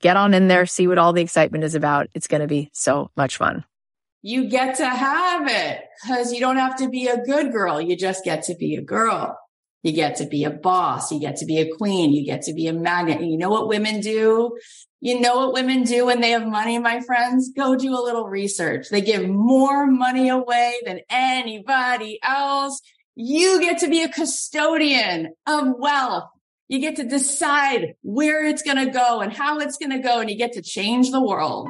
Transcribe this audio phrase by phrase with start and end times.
[0.00, 2.08] get on in there, see what all the excitement is about.
[2.14, 3.64] It's going to be so much fun.
[4.22, 7.80] You get to have it because you don't have to be a good girl.
[7.80, 9.38] You just get to be a girl.
[9.82, 11.10] You get to be a boss.
[11.10, 12.12] You get to be a queen.
[12.12, 13.22] You get to be a magnet.
[13.22, 14.58] You know what women do?
[15.00, 17.50] You know what women do when they have money, my friends?
[17.56, 18.88] Go do a little research.
[18.90, 22.82] They give more money away than anybody else.
[23.14, 26.28] You get to be a custodian of wealth
[26.70, 30.20] you get to decide where it's going to go and how it's going to go,
[30.20, 31.68] and you get to change the world.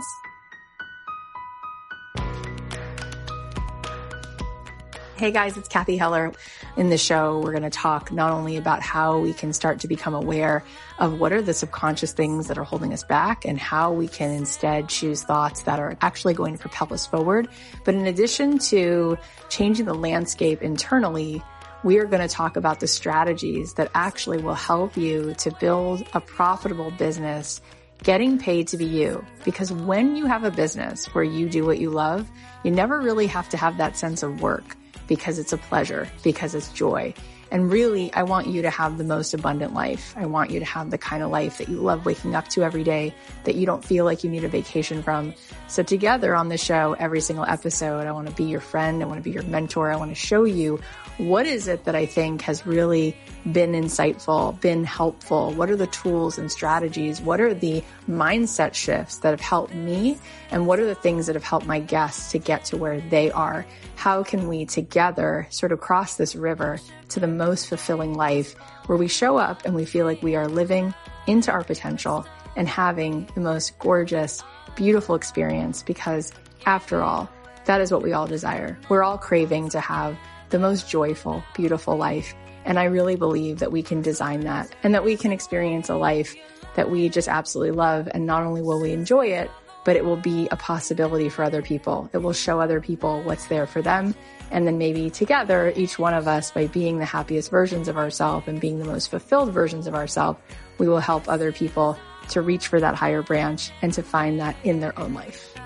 [5.16, 6.32] Hey guys, it's Cathy Heller.
[6.76, 9.88] In the show, we're going to talk not only about how we can start to
[9.88, 10.62] become aware
[10.98, 14.30] of what are the subconscious things that are holding us back and how we can
[14.30, 17.48] instead choose thoughts that are actually going to propel us forward.
[17.86, 19.16] But in addition to
[19.48, 21.42] changing the landscape internally,
[21.82, 26.06] we are going to talk about the strategies that actually will help you to build
[26.12, 27.60] a profitable business
[28.02, 29.24] getting paid to be you.
[29.44, 32.28] Because when you have a business where you do what you love,
[32.64, 34.76] you never really have to have that sense of work
[35.06, 37.14] because it's a pleasure, because it's joy.
[37.50, 40.14] And really, I want you to have the most abundant life.
[40.16, 42.62] I want you to have the kind of life that you love waking up to
[42.62, 45.34] every day, that you don't feel like you need a vacation from.
[45.66, 49.02] So together on the show, every single episode, I want to be your friend.
[49.02, 49.90] I want to be your mentor.
[49.90, 50.80] I want to show you
[51.18, 53.16] what is it that I think has really
[53.52, 55.52] been insightful, been helpful?
[55.52, 57.20] What are the tools and strategies?
[57.20, 60.18] What are the mindset shifts that have helped me?
[60.50, 63.30] And what are the things that have helped my guests to get to where they
[63.30, 63.66] are?
[63.96, 66.78] How can we together sort of cross this river
[67.10, 68.54] to the most fulfilling life
[68.86, 70.94] where we show up and we feel like we are living
[71.26, 72.26] into our potential
[72.56, 74.42] and having the most gorgeous,
[74.74, 76.32] beautiful experience because
[76.66, 77.28] after all,
[77.66, 78.78] that is what we all desire.
[78.88, 80.16] We're all craving to have
[80.50, 82.34] the most joyful, beautiful life.
[82.70, 85.96] And I really believe that we can design that and that we can experience a
[85.96, 86.36] life
[86.76, 88.08] that we just absolutely love.
[88.14, 89.50] And not only will we enjoy it,
[89.84, 92.08] but it will be a possibility for other people.
[92.12, 94.14] It will show other people what's there for them.
[94.52, 98.46] And then maybe together, each one of us, by being the happiest versions of ourselves
[98.46, 100.38] and being the most fulfilled versions of ourselves,
[100.78, 104.54] we will help other people to reach for that higher branch and to find that
[104.62, 105.59] in their own life.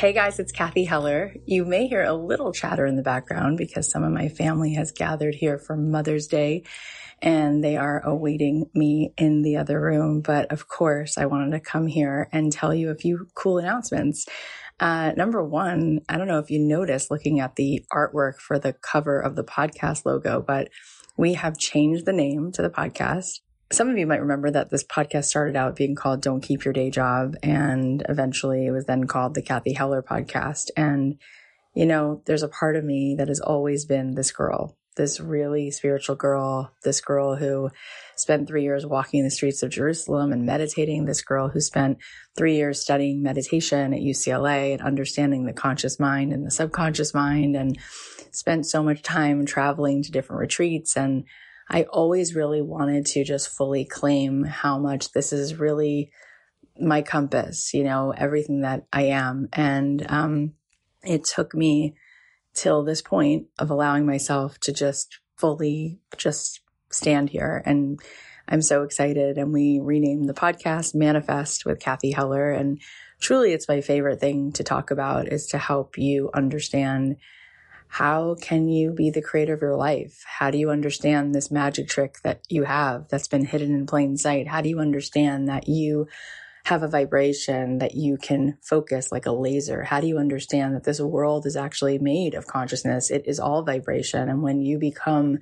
[0.00, 1.34] Hey guys, it's Cathy Heller.
[1.44, 4.92] You may hear a little chatter in the background because some of my family has
[4.92, 6.62] gathered here for Mother's Day.
[7.20, 10.22] and they are awaiting me in the other room.
[10.22, 14.26] But of course, I wanted to come here and tell you a few cool announcements.
[14.80, 18.72] Uh, number one, I don't know if you noticed looking at the artwork for the
[18.72, 20.70] cover of the podcast logo, but
[21.18, 23.40] we have changed the name to the podcast.
[23.72, 26.74] Some of you might remember that this podcast started out being called Don't Keep Your
[26.74, 27.36] Day Job.
[27.42, 30.70] And eventually it was then called the Cathy Heller podcast.
[30.76, 31.18] And,
[31.74, 35.70] you know, there's a part of me that has always been this girl this really
[35.70, 37.70] spiritual girl, this girl who
[38.16, 41.98] spent three years walking the streets of Jerusalem and meditating, this girl who spent
[42.36, 47.56] three years studying meditation at UCLA and understanding the conscious mind and the subconscious mind,
[47.56, 47.78] and
[48.32, 50.96] spent so much time traveling to different retreats.
[50.96, 51.24] And
[51.70, 56.10] I always really wanted to just fully claim how much this is really
[56.80, 59.48] my compass, you know, everything that I am.
[59.52, 60.54] And um,
[61.04, 61.94] it took me
[62.54, 67.62] till this point of allowing myself to just fully just stand here.
[67.64, 68.00] And
[68.48, 69.38] I'm so excited.
[69.38, 72.50] And we renamed the podcast Manifest with Cathy Heller.
[72.50, 72.80] And
[73.20, 77.16] truly, it's my favorite thing to talk about is to help you understand
[77.90, 80.24] how can you be the creator of your life?
[80.24, 84.16] How do you understand this magic trick that you have that's been hidden in plain
[84.16, 84.46] sight?
[84.46, 86.06] How do you understand that you
[86.64, 89.82] have a vibration that you can focus like a laser?
[89.82, 93.10] How do you understand that this world is actually made of consciousness?
[93.10, 94.28] It is all vibration.
[94.28, 95.38] And when you become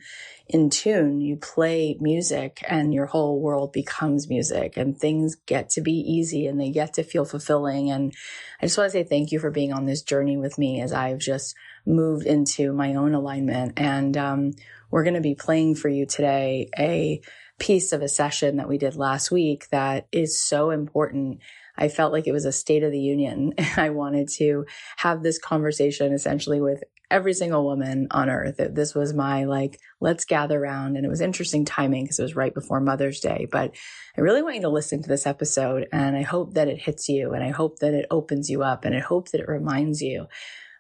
[0.46, 5.80] in tune, you play music and your whole world becomes music and things get to
[5.80, 7.90] be easy and they get to feel fulfilling.
[7.90, 8.14] And
[8.60, 10.92] I just want to say thank you for being on this journey with me as
[10.92, 11.54] I've just
[11.84, 13.74] moved into my own alignment.
[13.76, 14.52] And um,
[14.90, 17.20] we're going to be playing for you today a
[17.58, 21.40] piece of a session that we did last week that is so important.
[21.76, 23.54] I felt like it was a state of the union.
[23.76, 24.66] I wanted to
[24.96, 28.56] have this conversation essentially with every single woman on earth.
[28.58, 30.96] This was my like, let's gather around.
[30.96, 33.48] And it was interesting timing because it was right before Mother's Day.
[33.50, 33.74] But
[34.16, 37.08] I really want you to listen to this episode and I hope that it hits
[37.08, 40.02] you and I hope that it opens you up and I hope that it reminds
[40.02, 40.26] you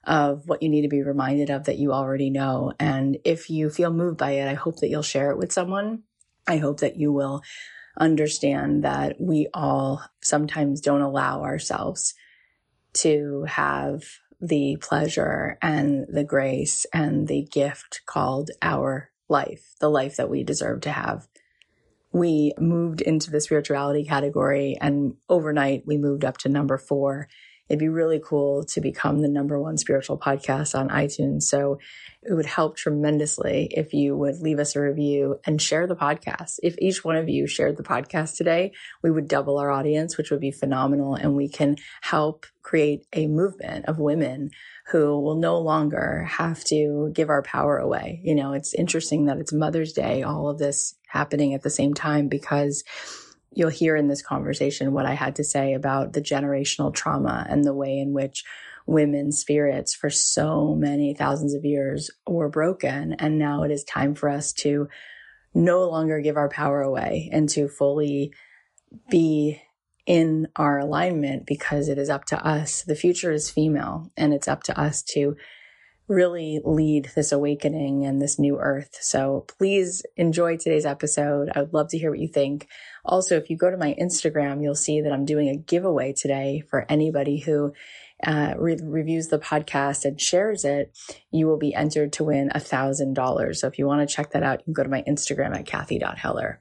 [0.04, 2.72] of what you need to be reminded of that you already know.
[2.78, 6.02] And if you feel moved by it, I hope that you'll share it with someone
[6.48, 7.42] I hope that you will
[7.98, 12.14] understand that we all sometimes don't allow ourselves
[12.94, 14.04] to have
[14.40, 20.42] the pleasure and the grace and the gift called our life, the life that we
[20.42, 21.28] deserve to have.
[22.12, 27.28] We moved into the spirituality category and overnight we moved up to number four
[27.68, 31.42] it'd be really cool to become the number one spiritual podcast on iTunes.
[31.42, 31.78] So
[32.22, 36.58] it would help tremendously if you would leave us a review and share the podcast.
[36.62, 38.72] If each one of you shared the podcast today,
[39.02, 41.14] we would double our audience, which would be phenomenal.
[41.14, 44.50] And we can help create a movement of women
[44.90, 48.20] who will no longer have to give our power away.
[48.24, 51.94] You know, it's interesting that it's Mother's Day, all of this happening at the same
[51.94, 52.84] time because
[53.52, 57.64] you'll hear in this conversation what I had to say about the generational trauma and
[57.64, 58.44] the way in which
[58.86, 63.14] women's spirits for so many thousands of years were broken.
[63.14, 64.88] And now it is time for us to
[65.54, 68.32] no longer give our power away and to fully
[69.10, 69.60] be
[70.06, 72.82] in our alignment because it is up to us.
[72.82, 75.36] The future is female and it's up to us to
[76.08, 78.96] really lead this awakening and this new earth.
[79.00, 81.50] So please enjoy today's episode.
[81.54, 82.66] I would love to hear what you think.
[83.04, 86.62] Also, if you go to my Instagram, you'll see that I'm doing a giveaway today
[86.68, 87.72] for anybody who
[88.26, 90.96] uh, re- reviews the podcast and shares it,
[91.30, 93.60] you will be entered to win a thousand dollars.
[93.60, 95.66] So if you want to check that out, you can go to my Instagram at
[95.66, 96.60] Cathy.Heller.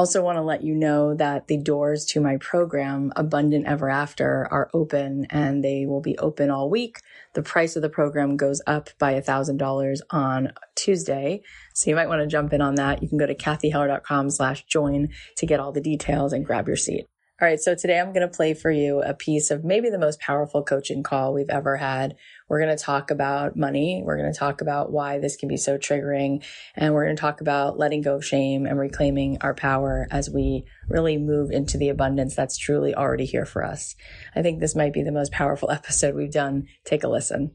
[0.00, 4.48] Also want to let you know that the doors to my program, Abundant Ever After,
[4.50, 7.00] are open and they will be open all week.
[7.34, 11.42] The price of the program goes up by a thousand dollars on Tuesday.
[11.74, 13.02] So you might want to jump in on that.
[13.02, 16.76] You can go to cathyheller.com slash join to get all the details and grab your
[16.78, 17.04] seat.
[17.38, 17.60] All right.
[17.60, 20.62] So today I'm going to play for you a piece of maybe the most powerful
[20.62, 22.16] coaching call we've ever had.
[22.50, 24.02] We're going to talk about money.
[24.04, 26.44] We're going to talk about why this can be so triggering.
[26.74, 30.28] And we're going to talk about letting go of shame and reclaiming our power as
[30.28, 33.94] we really move into the abundance that's truly already here for us.
[34.34, 36.66] I think this might be the most powerful episode we've done.
[36.84, 37.52] Take a listen.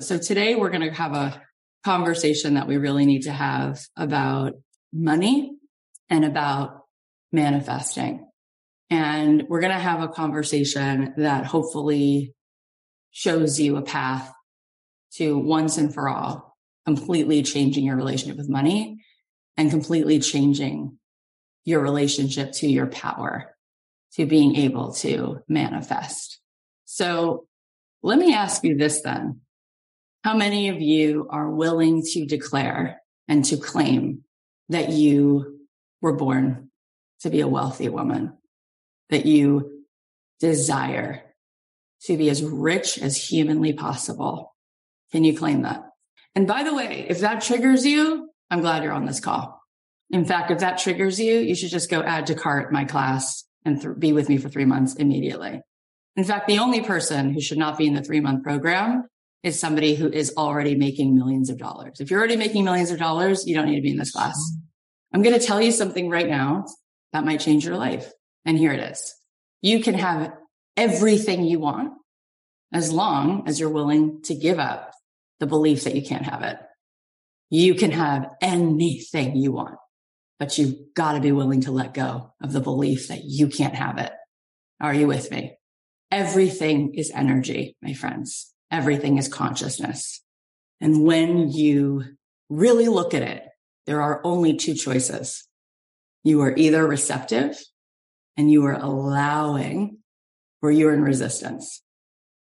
[0.00, 1.42] So today we're going to have a
[1.84, 4.52] conversation that we really need to have about
[4.92, 5.50] money
[6.08, 6.82] and about
[7.32, 8.24] manifesting.
[8.88, 12.34] And we're going to have a conversation that hopefully
[13.18, 14.32] shows you a path
[15.12, 16.56] to once and for all
[16.86, 19.02] completely changing your relationship with money
[19.56, 20.96] and completely changing
[21.64, 23.56] your relationship to your power,
[24.12, 26.38] to being able to manifest.
[26.84, 27.48] So
[28.04, 29.40] let me ask you this then.
[30.22, 34.22] How many of you are willing to declare and to claim
[34.68, 35.58] that you
[36.00, 36.70] were born
[37.22, 38.38] to be a wealthy woman,
[39.10, 39.84] that you
[40.38, 41.24] desire
[42.04, 44.54] to be as rich as humanly possible.
[45.12, 45.82] Can you claim that?
[46.34, 49.60] And by the way, if that triggers you, I'm glad you're on this call.
[50.10, 53.44] In fact, if that triggers you, you should just go add to cart my class
[53.64, 55.60] and th- be with me for three months immediately.
[56.16, 59.04] In fact, the only person who should not be in the three month program
[59.42, 62.00] is somebody who is already making millions of dollars.
[62.00, 64.36] If you're already making millions of dollars, you don't need to be in this class.
[65.12, 66.64] I'm going to tell you something right now
[67.12, 68.10] that might change your life.
[68.44, 69.14] And here it is.
[69.62, 70.32] You can have
[70.78, 71.92] everything you want
[72.72, 74.94] as long as you're willing to give up
[75.40, 76.56] the belief that you can't have it.
[77.50, 79.74] You can have anything you want,
[80.38, 83.74] but you've got to be willing to let go of the belief that you can't
[83.74, 84.12] have it.
[84.80, 85.58] Are you with me?
[86.12, 88.54] Everything is energy, my friends.
[88.70, 90.22] Everything is consciousness.
[90.80, 92.04] And when you
[92.48, 93.42] really look at it,
[93.86, 95.44] there are only two choices.
[96.22, 97.58] You are either receptive
[98.36, 99.98] and you are allowing
[100.62, 101.82] or you're in resistance.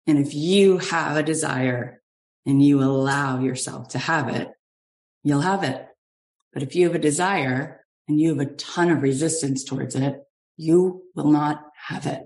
[0.06, 2.02] And if you have a desire
[2.46, 4.48] and you allow yourself to have it,
[5.22, 5.86] you'll have it.
[6.52, 10.16] But if you have a desire and you have a ton of resistance towards it,
[10.56, 12.22] you will not have it.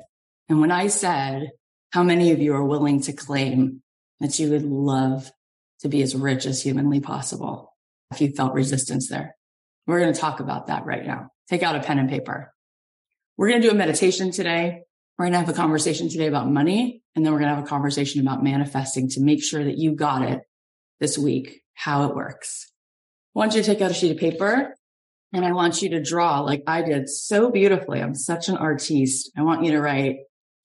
[0.49, 1.51] And when I said,
[1.91, 3.83] how many of you are willing to claim
[4.21, 5.31] that you would love
[5.81, 7.73] to be as rich as humanly possible?
[8.11, 9.37] If you felt resistance there,
[9.87, 11.31] we're going to talk about that right now.
[11.49, 12.53] Take out a pen and paper.
[13.37, 14.83] We're going to do a meditation today.
[15.19, 17.03] We're going to have a conversation today about money.
[17.15, 19.95] And then we're going to have a conversation about manifesting to make sure that you
[19.95, 20.41] got it
[21.01, 22.73] this week, how it works.
[23.35, 24.75] I want you to take out a sheet of paper
[25.33, 28.01] and I want you to draw like I did so beautifully.
[28.01, 29.31] I'm such an artiste.
[29.37, 30.17] I want you to write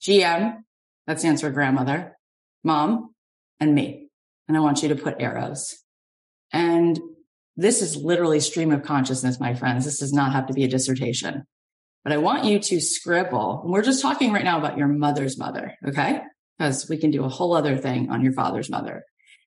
[0.01, 0.57] GM.
[1.07, 2.15] That stands for grandmother,
[2.63, 3.15] mom,
[3.59, 4.09] and me.
[4.47, 5.75] And I want you to put arrows.
[6.53, 6.99] And
[7.57, 9.85] this is literally stream of consciousness, my friends.
[9.85, 11.45] This does not have to be a dissertation,
[12.03, 13.63] but I want you to scribble.
[13.65, 15.75] we're just talking right now about your mother's mother.
[15.85, 16.21] Okay.
[16.57, 19.03] Because we can do a whole other thing on your father's mother.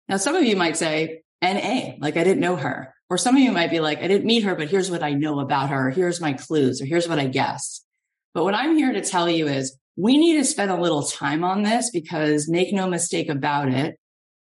[0.09, 2.95] Now, some of you might say, NA, like I didn't know her.
[3.11, 5.13] Or some of you might be like, I didn't meet her, but here's what I
[5.13, 5.91] know about her.
[5.91, 7.85] Here's my clues, or here's what I guessed.
[8.33, 11.45] But what I'm here to tell you is we need to spend a little time
[11.45, 13.99] on this because make no mistake about it.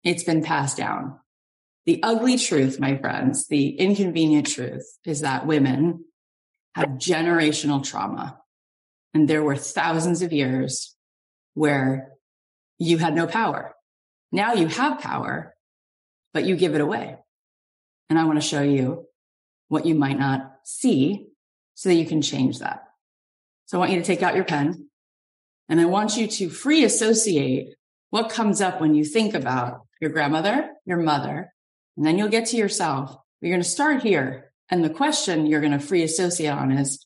[0.03, 1.19] It's been passed down.
[1.85, 6.05] The ugly truth, my friends, the inconvenient truth is that women
[6.75, 8.41] have generational trauma.
[9.13, 10.97] And there were thousands of years
[11.55, 12.13] where
[12.79, 13.75] you had no power.
[14.33, 15.55] Now you have power,
[16.33, 17.17] but you give it away.
[18.11, 19.07] And I want to show you
[19.69, 21.27] what you might not see
[21.75, 22.83] so that you can change that.
[23.67, 24.89] So I want you to take out your pen
[25.69, 27.75] and I want you to free associate
[28.11, 31.53] what comes up when you think about your grandmother, your mother,
[31.97, 33.17] and then you'll get to yourself.
[33.41, 34.44] You're going to start here.
[34.71, 37.05] And the question you're going to free associate on is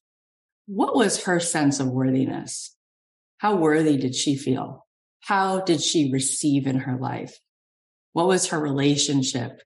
[0.67, 2.77] what was her sense of worthiness?
[3.39, 4.87] How worthy did she feel?
[5.21, 7.39] How did she receive in her life?
[8.13, 9.63] What was her relationship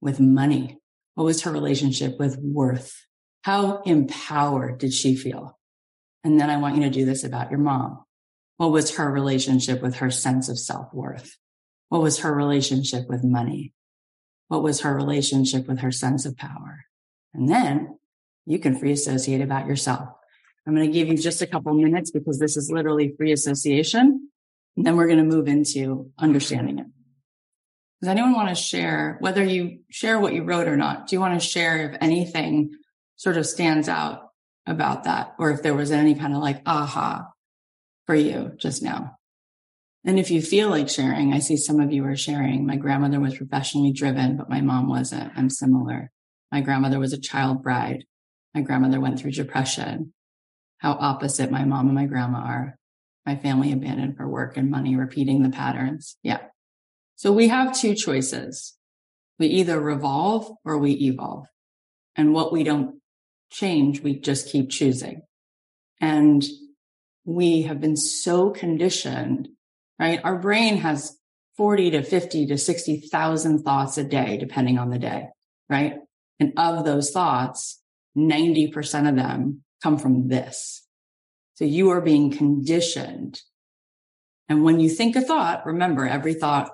[0.00, 0.78] with money?
[1.14, 2.94] What was her relationship with worth?
[3.42, 5.58] How empowered did she feel?
[6.24, 8.04] And then I want you to do this about your mom.
[8.58, 11.36] What was her relationship with her sense of self worth?
[11.88, 13.72] What was her relationship with money?
[14.48, 16.84] What was her relationship with her sense of power?
[17.34, 17.98] And then
[18.46, 20.08] you can free associate about yourself.
[20.66, 24.28] I'm going to give you just a couple minutes because this is literally free association.
[24.76, 26.86] And then we're going to move into understanding it.
[28.00, 31.06] Does anyone want to share, whether you share what you wrote or not?
[31.06, 32.70] Do you want to share if anything
[33.16, 34.30] sort of stands out
[34.66, 35.34] about that?
[35.38, 37.26] Or if there was any kind of like aha
[38.06, 39.16] for you just now?
[40.04, 42.66] And if you feel like sharing, I see some of you are sharing.
[42.66, 45.32] My grandmother was professionally driven, but my mom wasn't.
[45.36, 46.10] I'm similar.
[46.52, 48.04] My grandmother was a child bride.
[48.54, 50.12] My grandmother went through depression.
[50.78, 52.78] How opposite my mom and my grandma are.
[53.26, 56.16] My family abandoned for work and money, repeating the patterns.
[56.22, 56.40] Yeah.
[57.16, 58.76] So we have two choices.
[59.38, 61.46] We either revolve or we evolve.
[62.16, 63.00] And what we don't
[63.50, 65.22] change, we just keep choosing.
[66.00, 66.44] And
[67.24, 69.48] we have been so conditioned,
[69.98, 70.20] right?
[70.24, 71.16] Our brain has
[71.56, 75.28] 40 to 50 to 60,000 thoughts a day, depending on the day,
[75.68, 75.98] right?
[76.40, 77.80] And of those thoughts,
[78.16, 80.86] 90% of them come from this.
[81.54, 83.40] So you are being conditioned.
[84.48, 86.70] And when you think a thought, remember every thought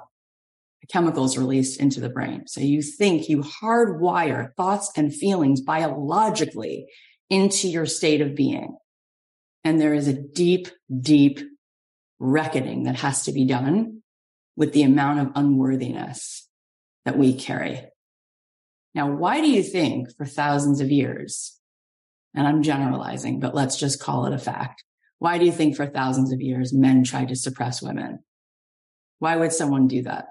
[0.88, 2.46] chemicals released into the brain.
[2.46, 6.86] So you think you hardwire thoughts and feelings biologically
[7.28, 8.76] into your state of being.
[9.64, 10.68] And there is a deep,
[11.00, 11.40] deep
[12.20, 14.02] reckoning that has to be done
[14.56, 16.48] with the amount of unworthiness
[17.04, 17.82] that we carry.
[18.96, 21.60] Now, why do you think for thousands of years,
[22.34, 24.84] and I'm generalizing, but let's just call it a fact.
[25.18, 28.20] Why do you think for thousands of years men tried to suppress women?
[29.18, 30.28] Why would someone do that?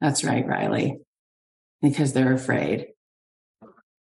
[0.00, 0.98] That's right, Riley.
[1.80, 2.88] Because they're afraid.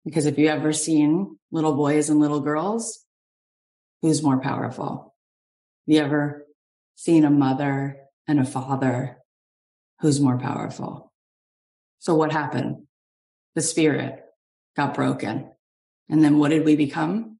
[0.06, 3.04] Because if you ever seen little boys and little girls,
[4.00, 5.14] who's more powerful?
[5.86, 6.46] Have You ever
[6.94, 9.18] seen a mother and a father?
[10.00, 11.12] Who's more powerful?
[11.98, 12.86] So what happened?
[13.54, 14.24] The spirit
[14.76, 15.50] got broken.
[16.08, 17.38] And then what did we become?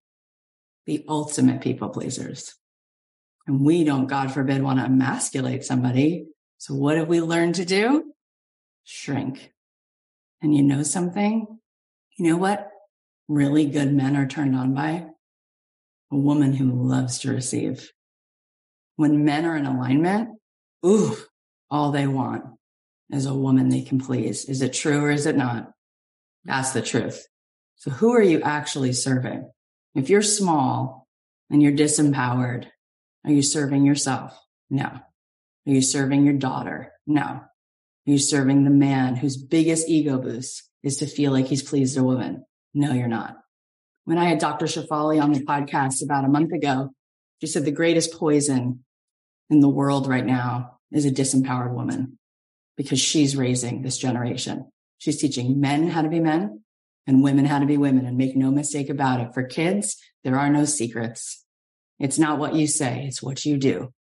[0.86, 2.54] The ultimate people pleasers.
[3.46, 6.26] And we don't, God forbid, want to emasculate somebody.
[6.58, 8.12] So what have we learned to do?
[8.84, 9.52] Shrink.
[10.42, 11.46] And you know something?
[12.16, 12.68] You know what
[13.28, 15.06] really good men are turned on by?
[16.12, 17.92] A woman who loves to receive.
[18.96, 20.30] When men are in alignment,
[20.84, 21.16] ooh,
[21.70, 22.44] all they want
[23.10, 24.44] is a woman they can please.
[24.44, 25.72] Is it true or is it not?
[26.44, 27.26] That's the truth.
[27.76, 29.50] So who are you actually serving?
[29.94, 31.08] If you're small
[31.50, 32.66] and you're disempowered,
[33.24, 34.38] are you serving yourself?
[34.68, 34.84] No.
[34.86, 35.02] Are
[35.64, 36.92] you serving your daughter?
[37.06, 37.22] No.
[37.22, 37.48] Are
[38.04, 42.02] you serving the man whose biggest ego boost is to feel like he's pleased a
[42.02, 42.44] woman?
[42.72, 43.36] No, you're not.
[44.04, 44.66] When I had Dr.
[44.66, 46.90] Shefali on the podcast about a month ago,
[47.40, 48.84] she said the greatest poison
[49.50, 52.18] in the world right now is a disempowered woman
[52.76, 54.70] because she's raising this generation.
[55.00, 56.60] She's teaching men how to be men
[57.06, 59.32] and women how to be women and make no mistake about it.
[59.32, 61.42] For kids, there are no secrets.
[61.98, 63.06] It's not what you say.
[63.06, 63.94] It's what you do.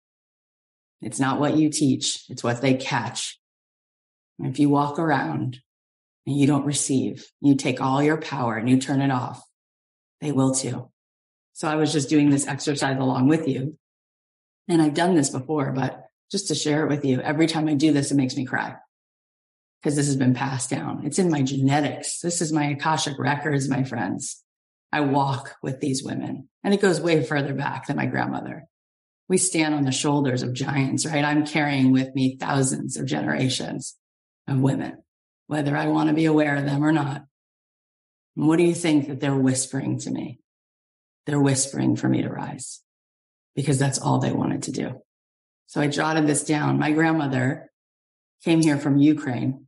[1.03, 2.23] It's not what you teach.
[2.29, 3.39] It's what they catch.
[4.39, 5.59] And if you walk around
[6.25, 9.43] and you don't receive, you take all your power and you turn it off,
[10.19, 10.89] they will too.
[11.53, 13.77] So I was just doing this exercise along with you.
[14.67, 17.75] And I've done this before, but just to share it with you, every time I
[17.75, 18.77] do this, it makes me cry
[19.81, 21.05] because this has been passed down.
[21.05, 22.19] It's in my genetics.
[22.19, 24.43] This is my Akashic records, my friends.
[24.91, 28.65] I walk with these women and it goes way further back than my grandmother.
[29.29, 31.23] We stand on the shoulders of giants, right?
[31.23, 33.95] I'm carrying with me thousands of generations
[34.47, 35.03] of women
[35.47, 37.25] whether I want to be aware of them or not.
[38.35, 40.39] What do you think that they're whispering to me?
[41.25, 42.81] They're whispering for me to rise
[43.55, 45.01] because that's all they wanted to do.
[45.65, 46.77] So I jotted this down.
[46.77, 47.71] My grandmother
[48.43, 49.66] came here from Ukraine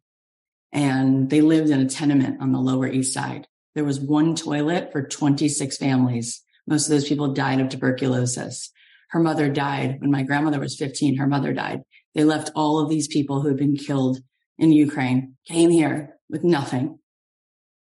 [0.71, 3.47] and they lived in a tenement on the Lower East Side.
[3.75, 6.41] There was one toilet for 26 families.
[6.67, 8.71] Most of those people died of tuberculosis.
[9.09, 11.17] Her mother died when my grandmother was 15.
[11.17, 11.81] Her mother died.
[12.13, 14.19] They left all of these people who had been killed
[14.57, 16.99] in Ukraine came here with nothing.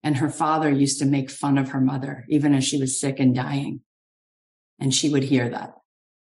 [0.02, 3.20] And her father used to make fun of her mother, even as she was sick
[3.20, 3.82] and dying.
[4.80, 5.74] And she would hear that.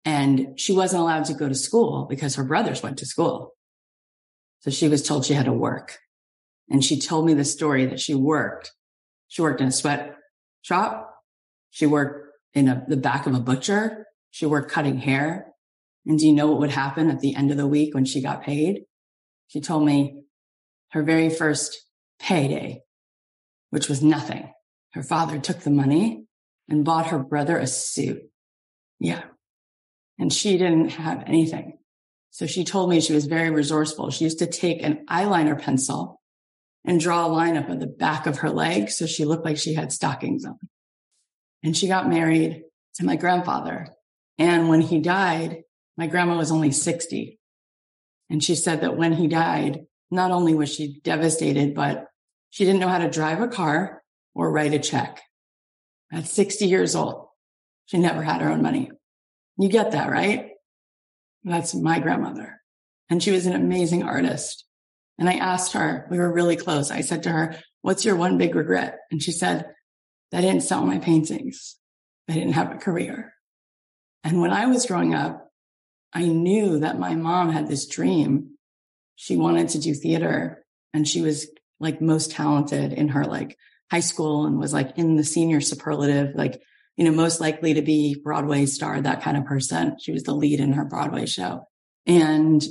[0.05, 3.55] And she wasn't allowed to go to school because her brothers went to school.
[4.61, 5.99] So she was told she had to work.
[6.69, 8.73] And she told me the story that she worked.
[9.29, 10.17] She worked in a sweat
[10.63, 11.15] shop.
[11.71, 14.07] She worked in a, the back of a butcher.
[14.31, 15.49] She worked cutting hair.
[16.07, 18.23] And do you know what would happen at the end of the week when she
[18.23, 18.83] got paid?
[19.49, 20.23] She told me
[20.91, 21.85] her very first
[22.21, 22.83] payday,
[23.71, 24.53] which was nothing.
[24.93, 26.25] Her father took the money
[26.69, 28.23] and bought her brother a suit.
[29.01, 29.23] Yeah.
[30.19, 31.79] And she didn't have anything.
[32.31, 34.11] So she told me she was very resourceful.
[34.11, 36.21] She used to take an eyeliner pencil
[36.85, 38.91] and draw a line up on the back of her leg.
[38.91, 40.59] So she looked like she had stockings on.
[41.63, 42.63] And she got married
[42.97, 43.89] to my grandfather.
[44.39, 45.63] And when he died,
[45.97, 47.39] my grandma was only 60.
[48.29, 52.09] And she said that when he died, not only was she devastated, but
[52.51, 54.03] she didn't know how to drive a car
[54.35, 55.23] or write a check.
[56.13, 57.29] At 60 years old,
[57.87, 58.91] she never had her own money.
[59.59, 60.51] You get that, right?
[61.45, 62.61] That's my grandmother.
[63.11, 64.65] And she was an amazing artist.
[65.19, 66.91] And I asked her, we were really close.
[66.91, 68.99] I said to her, what's your one big regret?
[69.11, 69.67] And she said,
[70.33, 71.77] I didn't sell my paintings.
[72.29, 73.33] I didn't have a career.
[74.25, 75.49] And when I was growing up,
[76.13, 78.55] I knew that my mom had this dream
[79.17, 81.47] she wanted to do theater and she was
[81.81, 83.57] like most talented in her like
[83.91, 86.61] high school and was like in the senior superlative, like,
[86.97, 89.97] you know, most likely to be Broadway star, that kind of person.
[90.01, 91.65] She was the lead in her Broadway show.
[92.07, 92.65] And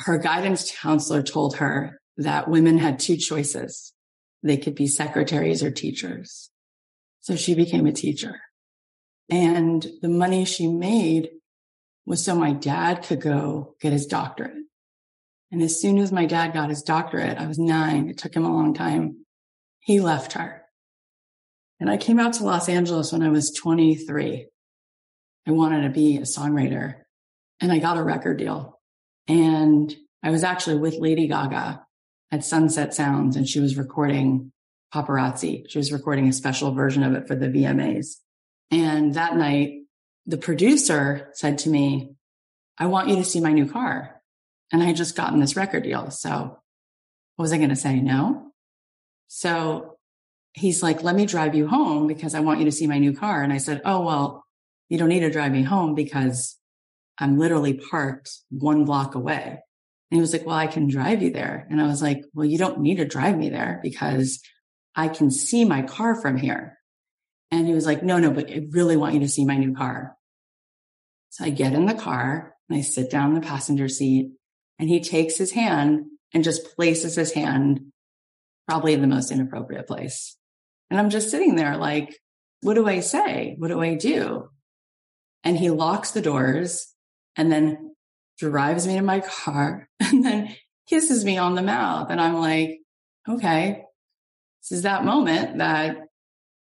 [0.00, 3.92] her guidance counselor told her that women had two choices.
[4.42, 6.50] They could be secretaries or teachers.
[7.20, 8.40] So she became a teacher
[9.30, 11.30] and the money she made
[12.04, 14.56] was so my dad could go get his doctorate.
[15.52, 18.08] And as soon as my dad got his doctorate, I was nine.
[18.08, 19.24] It took him a long time.
[19.80, 20.62] He left her.
[21.78, 24.48] And I came out to Los Angeles when I was 23.
[25.46, 26.96] I wanted to be a songwriter
[27.60, 28.79] and I got a record deal.
[29.30, 31.86] And I was actually with Lady Gaga
[32.32, 34.50] at Sunset Sounds and she was recording
[34.92, 35.70] paparazzi.
[35.70, 38.16] She was recording a special version of it for the VMAs.
[38.72, 39.82] And that night,
[40.26, 42.16] the producer said to me,
[42.76, 44.20] I want you to see my new car.
[44.72, 46.10] And I had just gotten this record deal.
[46.10, 46.58] So
[47.36, 48.00] what was I going to say?
[48.00, 48.50] No.
[49.28, 49.96] So
[50.54, 53.12] he's like, let me drive you home because I want you to see my new
[53.12, 53.44] car.
[53.44, 54.44] And I said, Oh, well,
[54.88, 56.59] you don't need to drive me home because
[57.20, 59.58] I'm literally parked one block away.
[60.10, 61.66] And he was like, well, I can drive you there.
[61.70, 64.40] And I was like, well, you don't need to drive me there because
[64.96, 66.78] I can see my car from here.
[67.52, 69.74] And he was like, no, no, but I really want you to see my new
[69.74, 70.16] car.
[71.28, 74.32] So I get in the car and I sit down in the passenger seat
[74.78, 77.92] and he takes his hand and just places his hand
[78.66, 80.36] probably in the most inappropriate place.
[80.90, 82.18] And I'm just sitting there like,
[82.62, 83.54] what do I say?
[83.58, 84.48] What do I do?
[85.44, 86.89] And he locks the doors
[87.36, 87.94] and then
[88.38, 90.54] drives me to my car and then
[90.88, 92.08] kisses me on the mouth.
[92.10, 92.80] And I'm like,
[93.28, 93.84] okay,
[94.62, 95.98] this is that moment that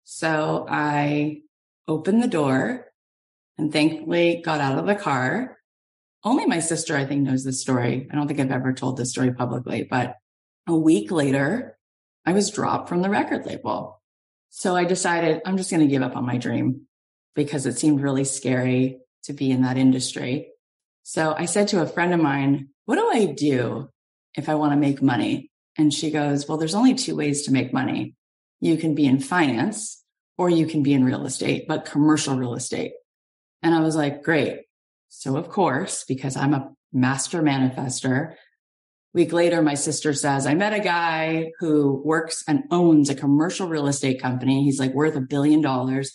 [0.04, 1.42] so I
[1.88, 2.88] opened the door
[3.58, 5.58] and thankfully got out of the car.
[6.24, 8.08] Only my sister, I think, knows this story.
[8.12, 10.16] I don't think I've ever told this story publicly, but
[10.68, 11.78] a week later,
[12.26, 14.02] I was dropped from the record label.
[14.50, 16.88] So I decided I'm just going to give up on my dream
[17.36, 20.51] because it seemed really scary to be in that industry.
[21.04, 23.90] So I said to a friend of mine, what do I do
[24.36, 25.52] if I want to make money?
[25.78, 28.16] And she goes, well, there's only two ways to make money.
[28.60, 30.04] You can be in finance
[30.38, 32.94] or you can be in real estate, but commercial real estate.
[33.64, 34.62] And I was like, great.
[35.10, 38.36] So of course, because I'm a master manifester,
[39.14, 43.68] week later, my sister says, I met a guy who works and owns a commercial
[43.68, 44.64] real estate company.
[44.64, 46.12] He's like worth a billion dollars.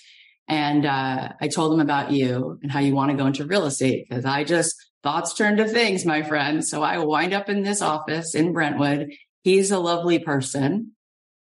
[0.48, 3.66] And uh, I told him about you and how you want to go into real
[3.66, 6.64] estate because I just thoughts turn to things, my friend.
[6.64, 9.10] So I wind up in this office in Brentwood.
[9.42, 10.92] He's a lovely person.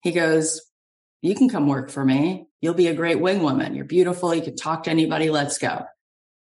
[0.01, 0.61] He goes,
[1.21, 2.47] You can come work for me.
[2.61, 3.75] You'll be a great wing woman.
[3.75, 4.33] You're beautiful.
[4.33, 5.29] You can talk to anybody.
[5.29, 5.83] Let's go.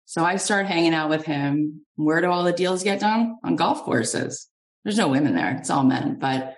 [0.05, 1.85] So I start hanging out with him.
[1.97, 3.37] Where do all the deals get done?
[3.45, 4.49] On golf courses.
[4.85, 5.57] There's no women there.
[5.57, 6.57] It's all men, but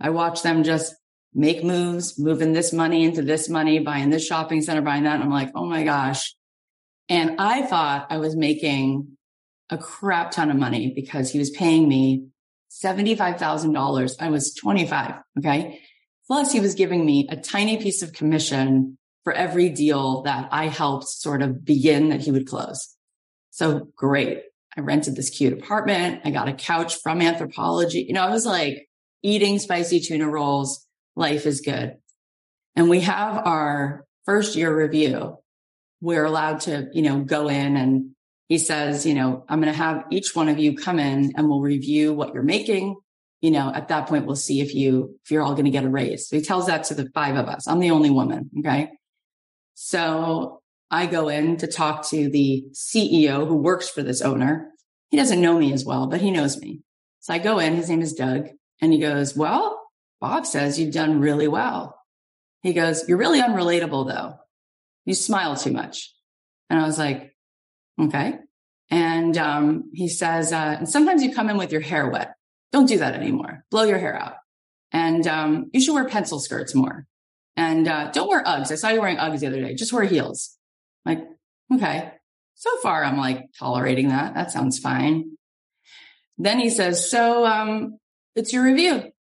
[0.00, 0.94] I watch them just
[1.32, 5.14] make moves, moving this money into this money, buying this shopping center, buying that.
[5.14, 6.34] And I'm like, oh my gosh.
[7.08, 9.16] And I thought I was making
[9.68, 12.26] a crap ton of money because he was paying me
[12.82, 14.16] $75,000.
[14.20, 15.14] I was 25.
[15.38, 15.80] Okay.
[16.26, 20.68] Plus he was giving me a tiny piece of commission for every deal that I
[20.68, 22.96] helped sort of begin that he would close.
[23.50, 24.42] So great.
[24.76, 26.20] I rented this cute apartment.
[26.24, 28.06] I got a couch from Anthropologie.
[28.06, 28.88] You know, I was like
[29.22, 31.96] eating spicy tuna rolls, life is good.
[32.76, 35.38] And we have our first year review.
[36.00, 38.10] We're allowed to, you know, go in and
[38.48, 41.48] he says, you know, I'm going to have each one of you come in and
[41.48, 42.96] we'll review what you're making.
[43.40, 45.84] You know, at that point, we'll see if you, if you're all going to get
[45.84, 46.28] a raise.
[46.28, 47.66] So he tells that to the five of us.
[47.68, 48.50] I'm the only woman.
[48.58, 48.90] Okay.
[49.74, 54.70] So I go in to talk to the CEO who works for this owner.
[55.10, 56.80] He doesn't know me as well, but he knows me.
[57.20, 58.48] So I go in, his name is Doug,
[58.80, 59.79] and he goes, well,
[60.20, 61.98] Bob says you've done really well.
[62.62, 64.34] He goes, You're really unrelatable though.
[65.04, 66.12] You smile too much.
[66.68, 67.34] And I was like,
[68.00, 68.34] Okay.
[68.90, 72.34] And um, he says, uh, and sometimes you come in with your hair wet.
[72.72, 73.64] Don't do that anymore.
[73.70, 74.34] Blow your hair out.
[74.92, 77.06] And um, you should wear pencil skirts more.
[77.56, 78.72] And uh, don't wear Uggs.
[78.72, 79.74] I saw you wearing Uggs the other day.
[79.74, 80.56] Just wear heels.
[81.04, 81.20] Like,
[81.72, 82.12] okay.
[82.54, 84.34] So far, I'm like tolerating that.
[84.34, 85.36] That sounds fine.
[86.36, 87.98] Then he says, so um,
[88.34, 89.12] it's your review.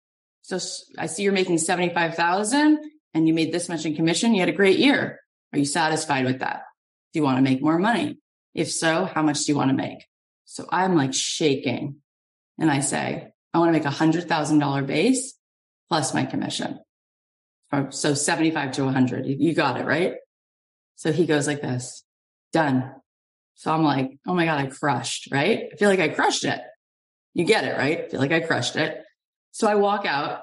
[0.49, 0.59] So
[0.97, 2.79] I see you're making 75,000
[3.13, 4.33] and you made this much in commission.
[4.33, 5.21] You had a great year.
[5.53, 6.63] Are you satisfied with that?
[7.13, 8.19] Do you want to make more money?
[8.55, 10.07] If so, how much do you want to make?
[10.47, 11.97] So I'm like shaking
[12.59, 15.35] and I say, I want to make a hundred thousand dollar base
[15.91, 16.79] plus my commission.
[17.91, 19.27] So 75 to 100.
[19.27, 20.15] You got it, right?
[20.97, 22.05] So he goes like this,
[22.55, 22.95] done.
[23.57, 25.65] So I'm like, oh my God, I crushed, right?
[25.71, 26.61] I feel like I crushed it.
[27.35, 28.07] You get it, right?
[28.07, 29.05] I feel like I crushed it.
[29.59, 30.43] So I walk out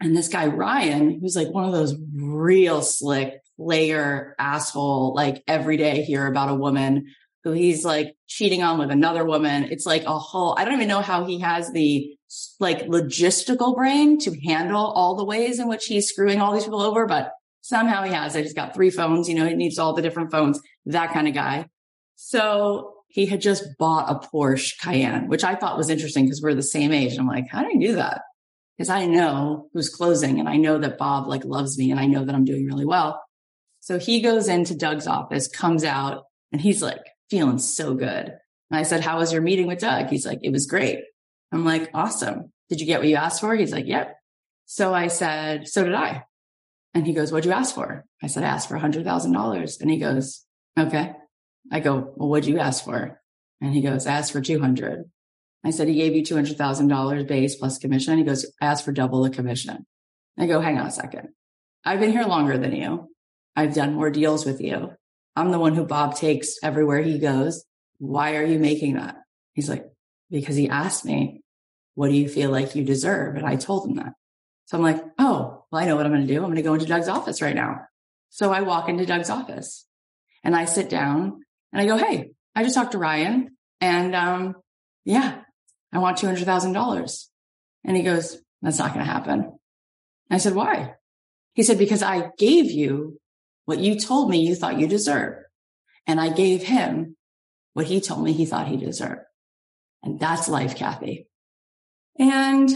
[0.00, 5.76] and this guy, Ryan, who's like one of those real slick player asshole, like every
[5.76, 7.06] day hear about a woman
[7.44, 9.68] who he's like cheating on with another woman.
[9.70, 12.12] It's like a whole, I don't even know how he has the
[12.58, 16.82] like logistical brain to handle all the ways in which he's screwing all these people
[16.82, 18.34] over, but somehow he has.
[18.34, 21.28] I just got three phones, you know, he needs all the different phones, that kind
[21.28, 21.68] of guy.
[22.16, 26.56] So he had just bought a Porsche Cayenne, which I thought was interesting because we're
[26.56, 27.12] the same age.
[27.12, 28.22] And I'm like, how do you do that?
[28.76, 32.06] Because I know who's closing and I know that Bob like loves me and I
[32.06, 33.22] know that I'm doing really well.
[33.80, 38.32] So he goes into Doug's office, comes out and he's like feeling so good.
[38.70, 40.08] And I said, how was your meeting with Doug?
[40.08, 41.00] He's like, it was great.
[41.52, 42.52] I'm like, awesome.
[42.68, 43.54] Did you get what you asked for?
[43.54, 44.16] He's like, yep.
[44.66, 46.24] So I said, so did I.
[46.96, 48.06] And he goes, What'd you ask for?
[48.22, 49.80] I said, I asked for $100,000.
[49.82, 50.46] And he goes,
[50.78, 51.12] Okay.
[51.70, 53.20] I go, Well, what'd you ask for?
[53.60, 55.04] And he goes, I asked for 200.
[55.66, 58.18] I said, He gave you $200,000 base plus commission.
[58.18, 59.86] He goes, I asked for double the commission.
[60.38, 61.28] I go, Hang on a second.
[61.84, 63.08] I've been here longer than you.
[63.54, 64.92] I've done more deals with you.
[65.34, 67.64] I'm the one who Bob takes everywhere he goes.
[67.98, 69.16] Why are you making that?
[69.54, 69.84] He's like,
[70.30, 71.40] because he asked me,
[71.94, 73.36] what do you feel like you deserve?
[73.36, 74.12] And I told him that.
[74.66, 76.40] So I'm like, oh, well, I know what I'm going to do.
[76.40, 77.80] I'm going to go into Doug's office right now.
[78.30, 79.86] So I walk into Doug's office
[80.44, 81.40] and I sit down
[81.72, 84.56] and I go, Hey, I just talked to Ryan and, um,
[85.04, 85.42] yeah,
[85.96, 87.24] I want $200,000.
[87.84, 89.58] And he goes, that's not going to happen.
[90.30, 90.92] I said, why?
[91.54, 93.18] He said, because I gave you
[93.64, 95.46] what you told me you thought you deserved.
[96.06, 97.16] And I gave him
[97.72, 99.22] what he told me he thought he deserved.
[100.02, 101.28] And that's life, Cathy.
[102.18, 102.68] And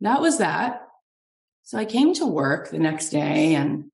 [0.00, 0.80] that was that.
[1.62, 3.92] So I came to work the next day and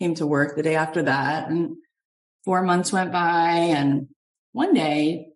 [0.00, 1.50] came to work the day after that.
[1.50, 1.76] And
[2.46, 3.50] four months went by.
[3.50, 4.08] And
[4.52, 5.33] one day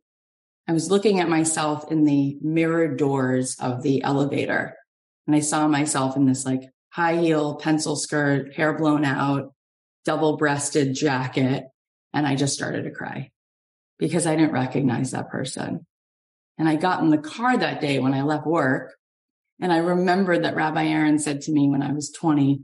[0.69, 4.77] I was looking at myself in the mirrored doors of the elevator.
[5.27, 9.55] And I saw myself in this like high heel pencil skirt, hair blown out,
[10.05, 11.65] double breasted jacket.
[12.13, 13.31] And I just started to cry
[13.99, 15.87] because I didn't recognize that person.
[16.59, 18.95] And I got in the car that day when I left work.
[19.61, 22.61] And I remembered that Rabbi Aaron said to me when I was 20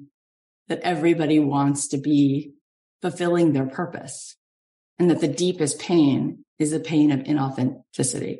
[0.68, 2.52] that everybody wants to be
[3.00, 4.36] fulfilling their purpose
[4.98, 8.38] and that the deepest pain is the pain of inauthenticity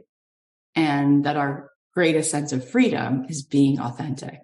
[0.74, 4.40] and that our greatest sense of freedom is being authentic.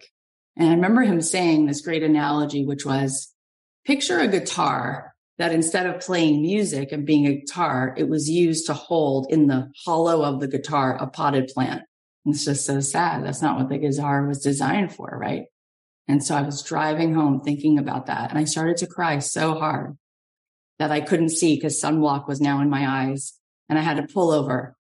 [0.57, 3.33] And I remember him saying this great analogy, which was
[3.85, 8.66] picture a guitar that instead of playing music and being a guitar, it was used
[8.66, 11.83] to hold in the hollow of the guitar a potted plant.
[12.25, 13.25] And it's just so sad.
[13.25, 15.44] That's not what the guitar was designed for, right?
[16.07, 19.55] And so I was driving home thinking about that and I started to cry so
[19.55, 19.96] hard
[20.81, 23.35] that I couldn't see because sunblock was now in my eyes
[23.69, 24.75] and I had to pull over.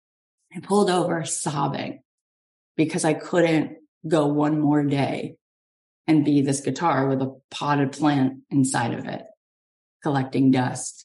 [0.52, 2.02] I pulled over sobbing
[2.74, 3.76] because I couldn't
[4.08, 5.36] go one more day
[6.06, 9.22] and be this guitar with a potted plant inside of it
[10.02, 11.04] collecting dust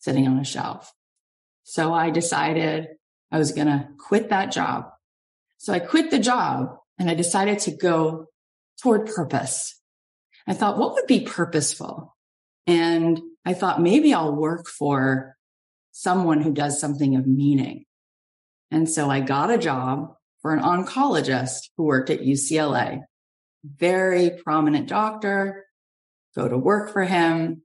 [0.00, 0.92] sitting on a shelf.
[1.62, 2.88] So I decided
[3.32, 4.90] I was going to quit that job.
[5.56, 8.26] So I quit the job and I decided to go
[8.82, 9.80] toward purpose.
[10.46, 12.14] I thought, what would be purposeful?
[12.66, 15.36] And I thought maybe I'll work for
[15.92, 17.84] someone who does something of meaning.
[18.70, 23.02] And so I got a job for an oncologist who worked at UCLA,
[23.64, 25.66] very prominent doctor,
[26.34, 27.62] go to work for him,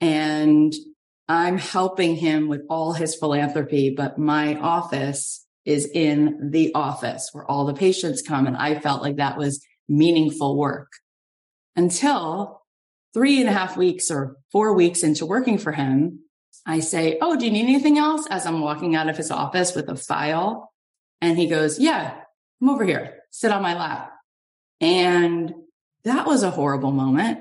[0.00, 0.72] and
[1.28, 7.48] I'm helping him with all his philanthropy, but my office is in the office where
[7.48, 8.46] all the patients come.
[8.46, 10.88] And I felt like that was meaningful work
[11.76, 12.59] until
[13.14, 16.20] three and a half weeks or four weeks into working for him.
[16.66, 18.26] I say, Oh, do you need anything else?
[18.28, 20.72] As I'm walking out of his office with a file.
[21.20, 22.14] And he goes, Yeah,
[22.60, 24.12] come over here, sit on my lap.
[24.80, 25.52] And
[26.04, 27.40] that was a horrible moment.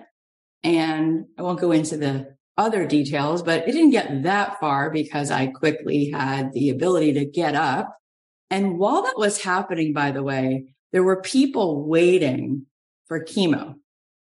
[0.63, 5.31] And I won't go into the other details, but it didn't get that far because
[5.31, 7.95] I quickly had the ability to get up.
[8.49, 12.65] And while that was happening, by the way, there were people waiting
[13.07, 13.75] for chemo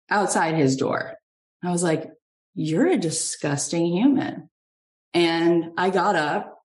[0.10, 1.17] outside his door.
[1.64, 2.10] I was like,
[2.54, 4.50] you're a disgusting human.
[5.14, 6.60] And I got up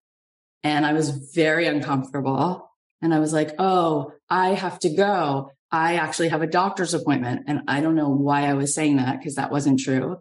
[0.62, 2.70] and I was very uncomfortable.
[3.00, 5.50] And I was like, oh, I have to go.
[5.70, 7.44] I actually have a doctor's appointment.
[7.46, 10.18] And I don't know why I was saying that because that wasn't true.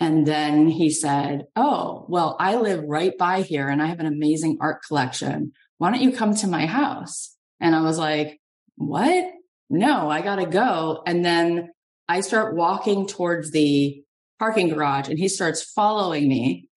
[0.00, 4.06] And then he said, Oh, well, I live right by here and I have an
[4.06, 5.52] amazing art collection.
[5.76, 7.36] Why don't you come to my house?
[7.60, 8.40] And I was like,
[8.76, 9.26] What?
[9.68, 11.02] No, I got to go.
[11.06, 11.70] And then
[12.10, 14.02] I start walking towards the
[14.40, 16.68] parking garage and he starts following me.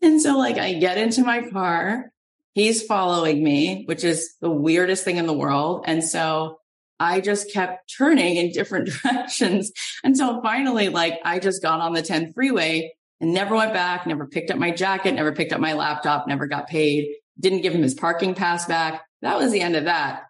[0.00, 2.10] And so, like, I get into my car.
[2.54, 5.84] He's following me, which is the weirdest thing in the world.
[5.86, 6.60] And so
[6.98, 9.70] I just kept turning in different directions
[10.02, 14.26] until finally, like, I just got on the 10 freeway and never went back, never
[14.26, 17.82] picked up my jacket, never picked up my laptop, never got paid, didn't give him
[17.82, 19.04] his parking pass back.
[19.20, 20.22] That was the end of that.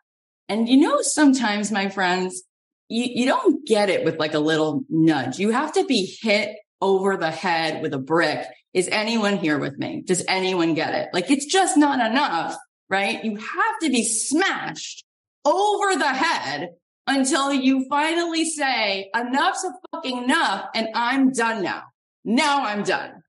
[0.49, 2.43] And you know, sometimes, my friends,
[2.93, 5.39] you, you don't get it with like a little nudge.
[5.39, 8.47] You have to be hit over the head with a brick.
[8.75, 10.03] Is anyone here with me?
[10.05, 11.09] Does anyone get it?
[11.15, 12.55] Like, it's just not enough,
[12.91, 13.25] right?
[13.25, 15.05] You have to be smashed
[15.45, 16.71] over the head
[17.07, 21.85] until you finally say enough's a fucking enough and I'm done now.
[22.25, 23.23] Now I'm done.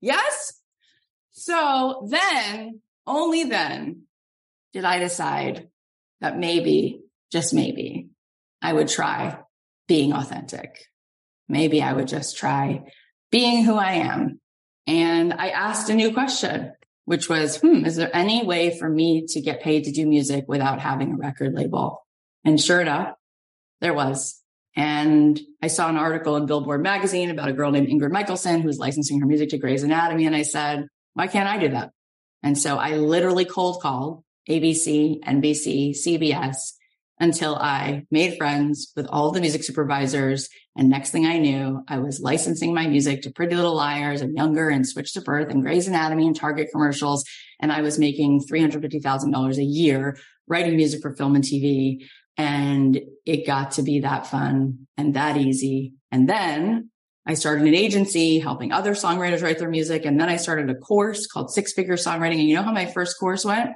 [0.00, 0.54] Yes.
[1.32, 4.04] So then only then
[4.72, 5.68] did I decide
[6.20, 8.08] that maybe, just maybe
[8.62, 9.38] I would try
[9.88, 10.86] being authentic.
[11.48, 12.82] maybe I would just try
[13.30, 14.40] being who I am.
[14.86, 16.72] And I asked a new question,
[17.04, 20.44] which was, hmm, is there any way for me to get paid to do music
[20.48, 22.06] without having a record label?
[22.44, 23.14] And sure enough,
[23.80, 24.40] there was.
[24.74, 28.68] And I saw an article in Billboard magazine about a girl named Ingrid Michaelson who
[28.68, 30.24] was licensing her music to Grey's Anatomy.
[30.24, 31.90] And I said, why can't I do that?
[32.42, 36.72] And so I literally cold called ABC, NBC, CBS
[37.20, 40.48] until I made friends with all the music supervisors.
[40.76, 44.36] And next thing I knew, I was licensing my music to Pretty Little Liars and
[44.36, 47.24] Younger and Switched at Birth and Grey's Anatomy and Target commercials.
[47.60, 52.04] And I was making $350,000 a year writing music for film and TV.
[52.36, 55.94] And it got to be that fun and that easy.
[56.10, 56.90] And then
[57.24, 60.04] I started an agency helping other songwriters write their music.
[60.04, 62.40] And then I started a course called Six Figure Songwriting.
[62.40, 63.70] And you know how my first course went?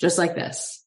[0.00, 0.83] Just like this.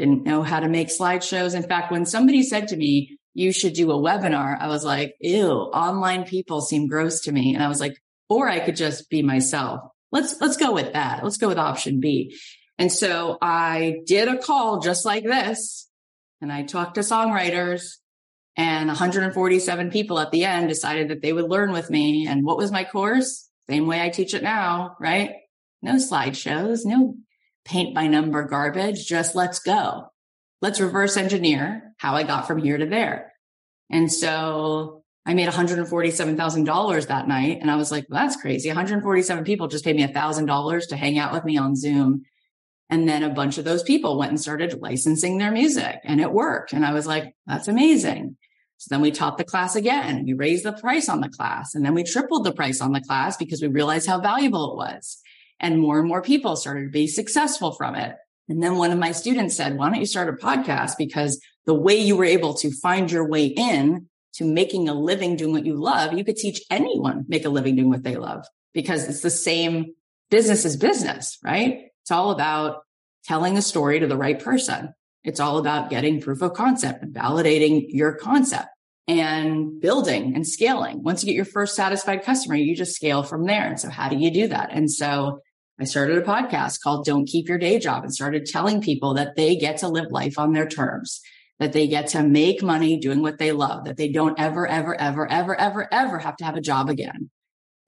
[0.00, 1.54] Didn't know how to make slideshows.
[1.54, 5.14] In fact, when somebody said to me, you should do a webinar, I was like,
[5.20, 7.52] ew, online people seem gross to me.
[7.52, 9.80] And I was like, or I could just be myself.
[10.10, 11.22] Let's, let's go with that.
[11.22, 12.34] Let's go with option B.
[12.78, 15.86] And so I did a call just like this
[16.40, 17.96] and I talked to songwriters
[18.56, 22.26] and 147 people at the end decided that they would learn with me.
[22.26, 23.50] And what was my course?
[23.68, 25.34] Same way I teach it now, right?
[25.82, 27.16] No slideshows, no
[27.64, 29.06] paint by number garbage.
[29.06, 30.10] Just let's go.
[30.62, 33.32] Let's reverse engineer how I got from here to there.
[33.90, 37.58] And so I made $147,000 that night.
[37.60, 38.68] And I was like, well, that's crazy.
[38.68, 42.22] 147 people just paid me $1,000 to hang out with me on Zoom.
[42.88, 46.32] And then a bunch of those people went and started licensing their music and it
[46.32, 46.72] worked.
[46.72, 48.36] And I was like, that's amazing.
[48.78, 50.24] So then we taught the class again.
[50.24, 53.00] We raised the price on the class and then we tripled the price on the
[53.00, 55.18] class because we realized how valuable it was.
[55.60, 58.16] And more and more people started to be successful from it.
[58.48, 60.96] And then one of my students said, why don't you start a podcast?
[60.98, 65.36] Because the way you were able to find your way in to making a living
[65.36, 68.44] doing what you love, you could teach anyone make a living doing what they love
[68.72, 69.94] because it's the same
[70.30, 71.88] business as business, right?
[72.02, 72.82] It's all about
[73.24, 74.94] telling a story to the right person.
[75.24, 78.68] It's all about getting proof of concept and validating your concept
[79.06, 81.02] and building and scaling.
[81.02, 83.66] Once you get your first satisfied customer, you just scale from there.
[83.66, 84.70] And so how do you do that?
[84.72, 85.40] And so
[85.80, 89.34] I started a podcast called Don't Keep Your Day Job and started telling people that
[89.34, 91.22] they get to live life on their terms,
[91.58, 94.94] that they get to make money doing what they love, that they don't ever, ever,
[95.00, 97.30] ever, ever, ever, ever have to have a job again.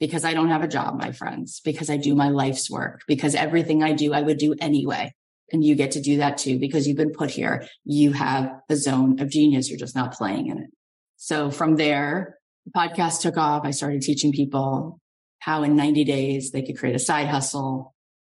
[0.00, 3.35] Because I don't have a job, my friends, because I do my life's work, because
[3.35, 5.12] everything I do, I would do anyway.
[5.52, 7.68] And you get to do that too, because you've been put here.
[7.85, 9.68] You have a zone of genius.
[9.68, 10.70] You're just not playing in it.
[11.18, 13.66] So from there, the podcast took off.
[13.66, 14.98] I started teaching people
[15.42, 17.96] how in 90 days they could create a side hustle.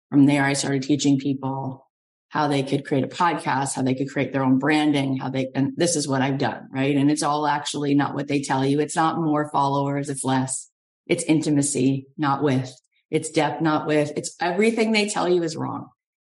[0.09, 1.87] From there, I started teaching people
[2.29, 5.51] how they could create a podcast, how they could create their own branding, how they,
[5.53, 6.95] and this is what I've done, right?
[6.95, 8.79] And it's all actually not what they tell you.
[8.79, 10.09] It's not more followers.
[10.09, 10.71] It's less.
[11.05, 12.73] It's intimacy, not with.
[13.11, 14.11] It's depth, not with.
[14.17, 15.89] It's everything they tell you is wrong,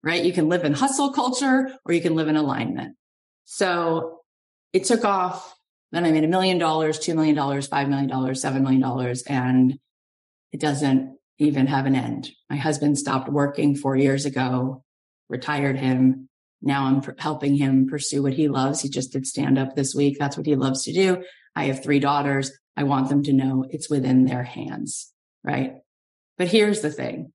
[0.03, 0.23] right?
[0.23, 2.95] You can live in hustle culture or you can live in alignment.
[3.47, 4.21] So
[4.75, 5.57] it took off.
[5.93, 9.17] Then I made a million dollars, $2 million, $5 million, $7 million.
[9.29, 9.79] And
[10.53, 12.31] it doesn't even have an end.
[12.51, 14.83] My husband stopped working four years ago,
[15.29, 16.29] retired him.
[16.61, 18.81] Now I'm helping him pursue what he loves.
[18.81, 20.17] He just did stand up this week.
[20.19, 21.23] That's what he loves to do.
[21.55, 22.51] I have three daughters.
[22.77, 25.13] I want them to know it's within their hands.
[25.45, 25.75] Right.
[26.37, 27.33] But here's the thing.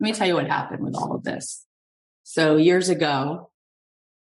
[0.00, 1.64] Let me tell you what happened with all of this.
[2.24, 3.50] So years ago,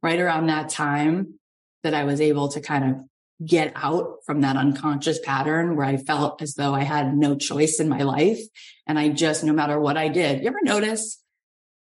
[0.01, 1.39] right around that time
[1.83, 3.01] that I was able to kind of
[3.45, 7.79] get out from that unconscious pattern where I felt as though I had no choice
[7.79, 8.39] in my life.
[8.85, 11.23] And I just, no matter what I did, you ever notice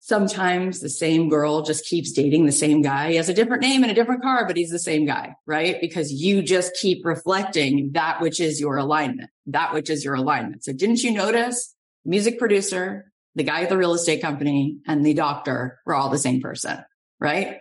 [0.01, 3.11] sometimes the same girl just keeps dating the same guy.
[3.11, 5.81] He has a different name and a different car, but he's the same guy, right?
[5.81, 10.63] Because you just keep reflecting that which is your alignment, that which is your alignment.
[10.63, 15.13] So didn't you notice music producer, the guy at the real estate company and the
[15.13, 16.83] doctor were all the same person,
[17.19, 17.57] right?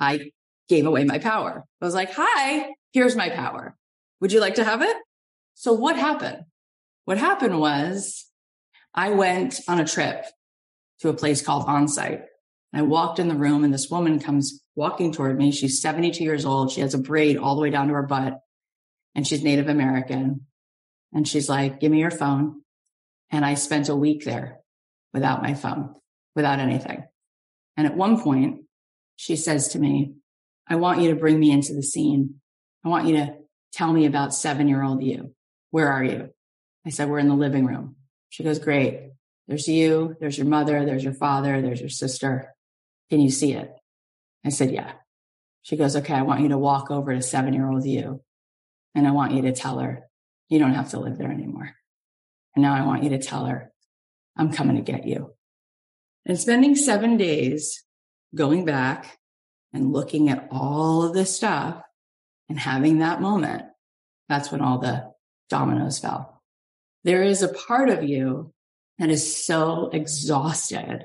[0.00, 0.32] I
[0.68, 1.64] gave away my power.
[1.80, 3.76] I was like, hi, here's my power.
[4.20, 4.96] Would you like to have it?
[5.54, 6.44] So what happened?
[7.04, 8.30] What happened was
[8.94, 10.24] I went on a trip
[11.00, 12.22] to a place called Onsite.
[12.72, 15.52] I walked in the room and this woman comes walking toward me.
[15.52, 16.72] She's 72 years old.
[16.72, 18.40] She has a braid all the way down to her butt
[19.14, 20.46] and she's Native American.
[21.12, 22.62] And she's like, give me your phone.
[23.30, 24.60] And I spent a week there
[25.12, 25.94] without my phone,
[26.34, 27.04] without anything.
[27.76, 28.62] And at one point
[29.16, 30.14] she says to me,
[30.66, 32.40] I want you to bring me into the scene.
[32.84, 33.34] I want you to
[33.72, 35.34] tell me about seven year old you.
[35.70, 36.30] Where are you?
[36.86, 37.96] I said, we're in the living room.
[38.28, 39.10] She goes, great.
[39.48, 40.16] There's you.
[40.20, 40.84] There's your mother.
[40.84, 41.60] There's your father.
[41.62, 42.54] There's your sister.
[43.10, 43.72] Can you see it?
[44.44, 44.92] I said, yeah.
[45.62, 48.20] She goes, okay, I want you to walk over to seven year old you
[48.94, 50.04] and I want you to tell her
[50.48, 51.74] You don't have to live there anymore.
[52.54, 53.72] And now I want you to tell her,
[54.36, 55.34] I'm coming to get you.
[56.26, 57.82] And spending seven days
[58.34, 59.18] going back
[59.72, 61.82] and looking at all of this stuff
[62.48, 63.62] and having that moment,
[64.28, 65.10] that's when all the
[65.50, 66.42] dominoes fell.
[67.04, 68.52] There is a part of you
[68.98, 71.04] that is so exhausted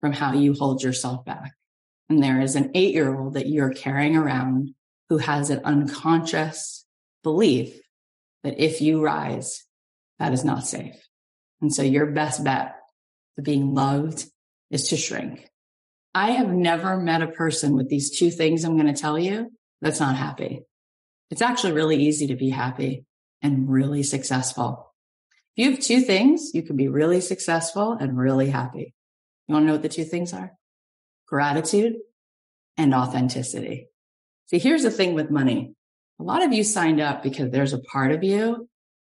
[0.00, 1.52] from how you hold yourself back.
[2.08, 4.74] And there is an eight year old that you're carrying around
[5.08, 6.84] who has an unconscious
[7.22, 7.78] belief
[8.44, 9.64] that if you rise,
[10.18, 10.96] that is not safe.
[11.60, 12.76] And so your best bet
[13.36, 14.24] to being loved
[14.70, 15.48] is to shrink.
[16.14, 19.50] I have never met a person with these two things I'm going to tell you
[19.80, 20.62] that's not happy.
[21.30, 23.04] It's actually really easy to be happy
[23.42, 24.92] and really successful.
[25.56, 28.94] If you have two things, you can be really successful and really happy.
[29.46, 30.52] You want to know what the two things are?
[31.26, 31.96] Gratitude
[32.76, 33.88] and authenticity.
[34.46, 35.74] See, here's the thing with money.
[36.20, 38.68] A lot of you signed up because there's a part of you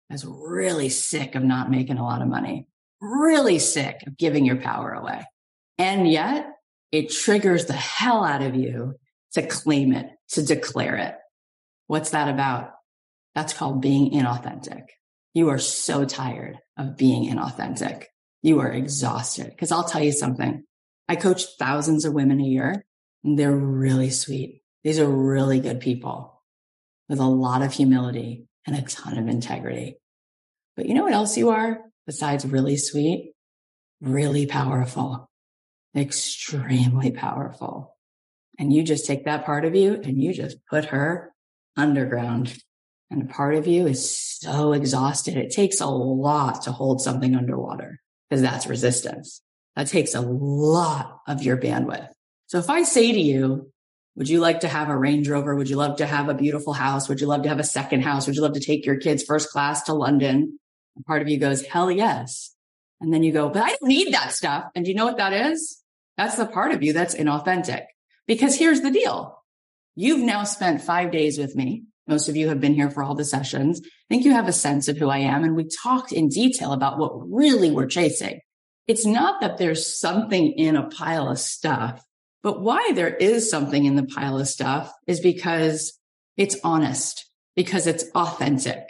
[0.09, 2.67] that's really sick of not making a lot of money,
[3.01, 5.23] really sick of giving your power away.
[5.77, 6.49] And yet
[6.91, 8.95] it triggers the hell out of you
[9.33, 11.15] to claim it, to declare it.
[11.87, 12.71] What's that about?
[13.33, 14.83] That's called being inauthentic.
[15.33, 18.05] You are so tired of being inauthentic.
[18.41, 19.53] You are exhausted.
[19.57, 20.63] Cause I'll tell you something.
[21.07, 22.85] I coach thousands of women a year
[23.23, 24.61] and they're really sweet.
[24.83, 26.41] These are really good people
[27.09, 29.97] with a lot of humility and a ton of integrity.
[30.75, 33.33] But you know what else you are besides really sweet?
[34.01, 35.29] Really powerful,
[35.95, 37.95] extremely powerful.
[38.59, 41.33] And you just take that part of you and you just put her
[41.77, 42.57] underground.
[43.09, 45.37] And a part of you is so exhausted.
[45.37, 49.41] It takes a lot to hold something underwater because that's resistance.
[49.75, 52.09] That takes a lot of your bandwidth.
[52.47, 53.71] So if I say to you,
[54.15, 55.55] would you like to have a Range Rover?
[55.55, 57.07] Would you love to have a beautiful house?
[57.07, 58.25] Would you love to have a second house?
[58.25, 60.59] Would you love to take your kids first class to London?
[60.95, 62.55] And part of you goes, hell yes.
[62.99, 64.65] And then you go, but I don't need that stuff.
[64.75, 65.81] And do you know what that is?
[66.17, 67.83] That's the part of you that's inauthentic.
[68.25, 69.36] Because here's the deal.
[69.97, 71.83] You've now spent five days with me.
[72.07, 73.81] Most of you have been here for all the sessions.
[73.83, 75.43] I think you have a sense of who I am.
[75.43, 78.39] And we talked in detail about what really we're chasing.
[78.87, 82.01] It's not that there's something in a pile of stuff
[82.47, 85.99] but why there is something in the pile of stuff is because
[86.37, 88.83] it's honest, because it's authentic.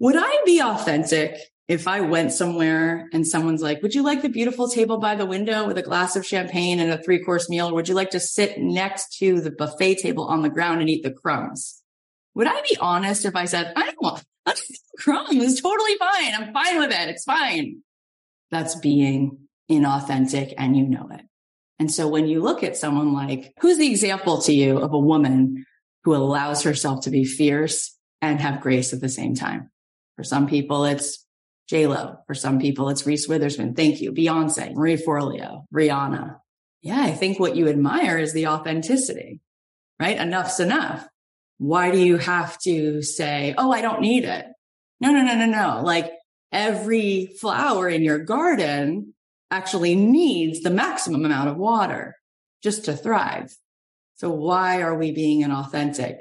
[0.00, 1.36] Would I be authentic
[1.68, 5.26] if I went somewhere and someone's like, would you like the beautiful table by the
[5.26, 7.70] window with a glass of champagne and a three course meal?
[7.70, 10.90] Or would you like to sit next to the buffet table on the ground and
[10.90, 11.82] eat the crumbs?
[12.34, 14.24] Would I be honest if I said, I don't want
[14.98, 15.28] crumbs.
[15.30, 16.34] It's totally fine.
[16.34, 17.08] I'm fine with it.
[17.08, 17.82] It's fine.
[18.50, 19.38] That's being
[19.70, 21.22] inauthentic and you know it.
[21.78, 24.98] And so when you look at someone like, who's the example to you of a
[24.98, 25.64] woman
[26.04, 29.70] who allows herself to be fierce and have grace at the same time?
[30.16, 31.26] For some people, it's
[31.72, 32.18] J-Lo.
[32.26, 33.72] For some people, it's Reese Witherspoon.
[33.72, 34.12] Thank you.
[34.12, 36.36] Beyonce, Marie Forleo, Rihanna.
[36.82, 39.40] Yeah, I think what you admire is the authenticity,
[39.98, 40.18] right?
[40.18, 41.08] Enough's enough.
[41.56, 44.44] Why do you have to say, Oh, I don't need it?
[45.00, 45.80] No, no, no, no, no.
[45.82, 46.12] Like
[46.52, 49.14] every flower in your garden
[49.50, 52.16] actually needs the maximum amount of water
[52.62, 53.50] just to thrive.
[54.16, 56.16] So why are we being inauthentic?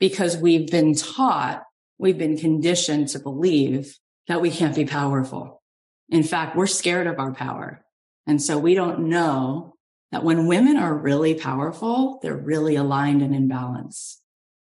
[0.00, 1.64] Because we've been taught,
[1.98, 3.94] we've been conditioned to believe
[4.28, 5.62] that we can't be powerful.
[6.08, 7.84] In fact, we're scared of our power.
[8.26, 9.74] And so we don't know
[10.12, 14.20] that when women are really powerful, they're really aligned and in balance.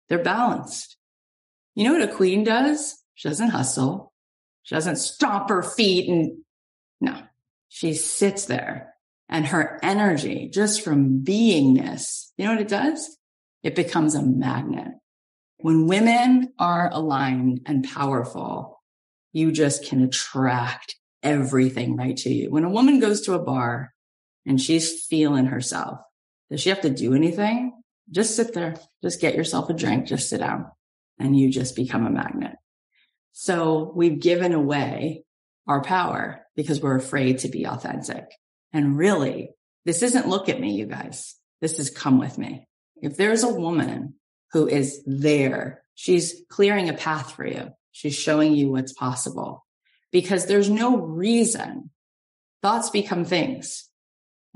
[0.09, 0.97] They're balanced.
[1.75, 3.03] You know what a queen does?
[3.15, 4.13] She doesn't hustle.
[4.63, 6.39] She doesn't stomp her feet and
[7.01, 7.21] no,
[7.69, 8.95] she sits there
[9.29, 13.19] and her energy just from beingness, you know what it does?
[13.63, 14.93] It becomes a magnet.
[15.59, 18.74] When women are aligned and powerful,
[19.35, 22.51] you just can attract everything right to you.
[22.51, 23.93] When a woman goes to a bar
[24.47, 25.99] and she's feeling herself,
[26.51, 27.73] does she have to do anything?
[28.11, 30.71] Just sit there, just get yourself a drink, just sit down
[31.19, 32.55] and you just become a magnet.
[33.33, 35.25] So we've given away
[35.67, 38.27] our power because we're afraid to be authentic.
[38.73, 39.51] And really,
[39.85, 41.35] this isn't look at me, you guys.
[41.61, 42.69] This is come with me.
[43.03, 44.15] If there's a woman
[44.53, 47.71] who is there, she's clearing a path for you.
[47.95, 49.65] She's showing you what's possible
[50.11, 51.91] because there's no reason
[52.61, 53.89] thoughts become things.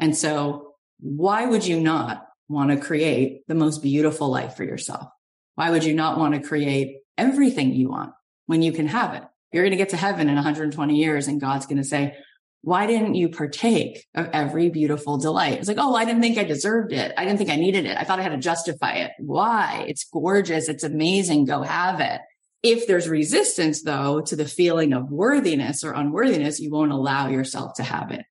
[0.00, 5.06] And so why would you not want to create the most beautiful life for yourself?
[5.54, 8.12] Why would you not want to create everything you want
[8.46, 9.22] when you can have it?
[9.52, 12.16] You're going to get to heaven in 120 years and God's going to say,
[12.62, 15.60] why didn't you partake of every beautiful delight?
[15.60, 17.14] It's like, oh, I didn't think I deserved it.
[17.16, 17.96] I didn't think I needed it.
[17.96, 19.12] I thought I had to justify it.
[19.20, 19.84] Why?
[19.86, 20.68] It's gorgeous.
[20.68, 21.44] It's amazing.
[21.44, 22.20] Go have it.
[22.62, 27.74] If there's resistance though to the feeling of worthiness or unworthiness, you won't allow yourself
[27.74, 28.24] to have it.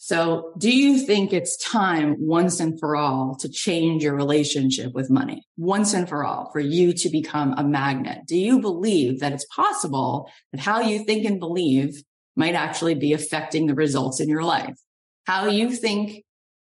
[0.00, 5.10] So do you think it's time once and for all to change your relationship with
[5.10, 8.20] money once and for all for you to become a magnet?
[8.24, 12.04] Do you believe that it's possible that how you think and believe
[12.36, 14.76] might actually be affecting the results in your life?
[15.26, 16.24] How you think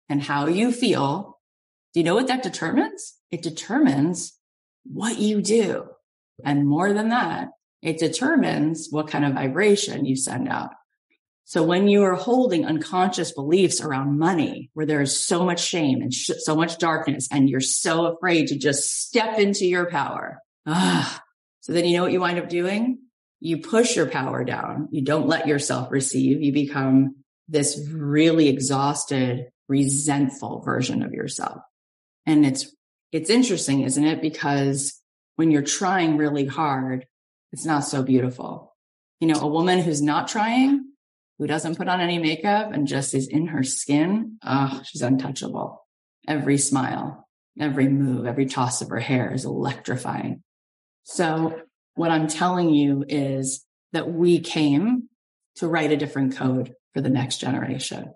[0.09, 1.39] and how you feel.
[1.93, 3.15] Do you know what that determines?
[3.31, 4.37] It determines
[4.83, 5.89] what you do.
[6.43, 7.49] And more than that,
[7.81, 10.69] it determines what kind of vibration you send out.
[11.45, 16.01] So when you are holding unconscious beliefs around money, where there is so much shame
[16.01, 20.39] and sh- so much darkness, and you're so afraid to just step into your power.
[20.65, 21.21] Ah,
[21.59, 22.99] so then you know what you wind up doing?
[23.41, 24.87] You push your power down.
[24.91, 26.41] You don't let yourself receive.
[26.41, 27.17] You become
[27.49, 31.59] this really exhausted, resentful version of yourself.
[32.25, 32.73] And it's,
[33.11, 34.21] it's interesting, isn't it?
[34.21, 34.97] Because
[35.35, 37.05] when you're trying really hard,
[37.51, 38.75] it's not so beautiful.
[39.19, 40.85] You know, a woman who's not trying,
[41.39, 45.85] who doesn't put on any makeup and just is in her skin, oh, she's untouchable.
[46.27, 47.27] Every smile,
[47.59, 50.43] every move, every toss of her hair is electrifying.
[51.03, 51.61] So
[51.95, 55.09] what I'm telling you is that we came
[55.55, 58.13] to write a different code for the next generation.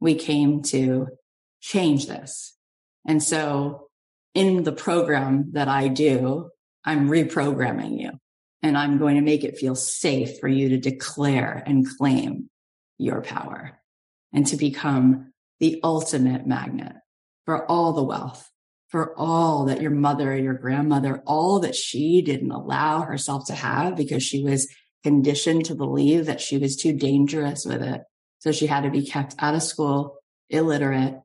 [0.00, 1.08] We came to
[1.60, 2.56] change this.
[3.06, 3.88] And so
[4.34, 6.50] in the program that I do,
[6.84, 8.10] I'm reprogramming you
[8.62, 12.48] and I'm going to make it feel safe for you to declare and claim
[12.98, 13.78] your power
[14.32, 16.94] and to become the ultimate magnet
[17.44, 18.48] for all the wealth,
[18.88, 23.96] for all that your mother, your grandmother, all that she didn't allow herself to have
[23.96, 24.72] because she was
[25.02, 28.02] conditioned to believe that she was too dangerous with it.
[28.38, 30.16] So she had to be kept out of school,
[30.50, 31.16] illiterate,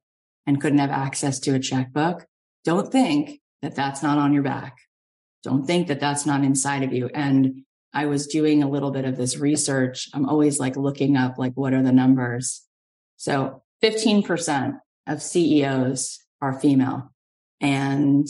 [0.45, 2.26] and couldn't have access to a checkbook.
[2.68, 4.80] Don't think that that's not on your back.
[5.41, 7.09] Don't think that that's not inside of you.
[7.13, 7.63] And
[7.93, 10.09] I was doing a little bit of this research.
[10.13, 12.68] I'm always like looking up, like, what are the numbers?
[13.15, 17.13] So 15% of CEOs are female
[17.61, 18.28] and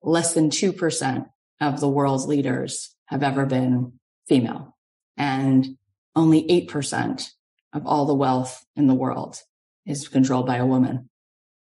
[0.00, 1.26] less than 2%
[1.60, 3.94] of the world's leaders have ever been
[4.28, 4.76] female
[5.16, 5.76] and
[6.14, 7.30] only 8%
[7.72, 9.38] of all the wealth in the world
[9.84, 11.08] is controlled by a woman.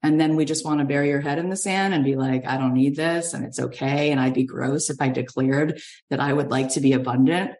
[0.03, 2.45] And then we just want to bury your head in the sand and be like,
[2.45, 4.11] I don't need this and it's okay.
[4.11, 7.51] And I'd be gross if I declared that I would like to be abundant.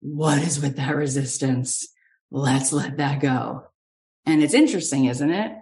[0.00, 1.86] What is with that resistance?
[2.30, 3.66] Let's let that go.
[4.24, 5.52] And it's interesting, isn't it?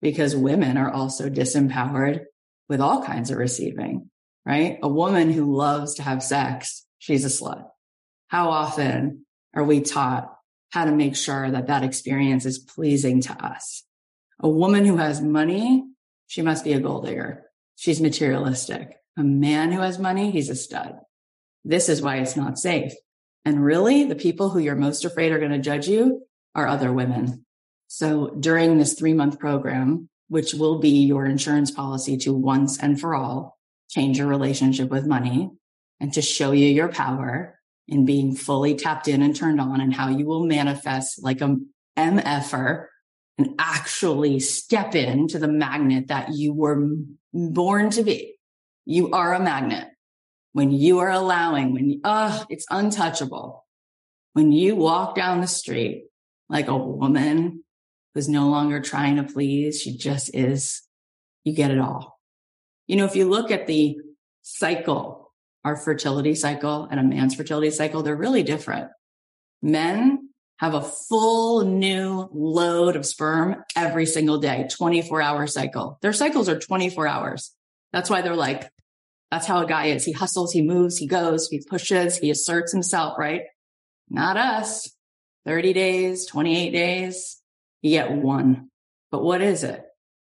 [0.00, 2.20] Because women are also disempowered
[2.68, 4.10] with all kinds of receiving,
[4.46, 4.78] right?
[4.80, 7.64] A woman who loves to have sex, she's a slut.
[8.28, 10.32] How often are we taught
[10.70, 13.84] how to make sure that that experience is pleasing to us?
[14.40, 15.84] A woman who has money,
[16.26, 17.44] she must be a gold digger.
[17.76, 18.96] She's materialistic.
[19.16, 20.98] A man who has money, he's a stud.
[21.64, 22.92] This is why it's not safe.
[23.44, 26.92] And really, the people who you're most afraid are going to judge you are other
[26.92, 27.44] women.
[27.88, 33.00] So during this three month program, which will be your insurance policy to once and
[33.00, 33.58] for all
[33.88, 35.50] change your relationship with money
[36.00, 39.94] and to show you your power in being fully tapped in and turned on and
[39.94, 41.56] how you will manifest like a
[41.96, 42.86] MFer
[43.38, 46.88] and actually step into the magnet that you were
[47.32, 48.36] born to be.
[48.84, 49.88] You are a magnet.
[50.52, 53.66] When you are allowing, when oh, it's untouchable.
[54.34, 56.06] When you walk down the street
[56.48, 57.64] like a woman
[58.14, 60.82] who's no longer trying to please, she just is,
[61.42, 62.20] you get it all.
[62.86, 63.98] You know, if you look at the
[64.42, 65.32] cycle,
[65.64, 68.90] our fertility cycle and a man's fertility cycle, they're really different.
[69.62, 70.23] Men
[70.58, 75.98] have a full new load of sperm every single day, 24 hour cycle.
[76.00, 77.52] Their cycles are 24 hours.
[77.92, 78.70] That's why they're like,
[79.30, 80.04] that's how a guy is.
[80.04, 83.42] He hustles, he moves, he goes, he pushes, he asserts himself, right?
[84.08, 84.90] Not us.
[85.44, 87.42] 30 days, 28 days,
[87.82, 88.70] you get one.
[89.10, 89.84] But what is it?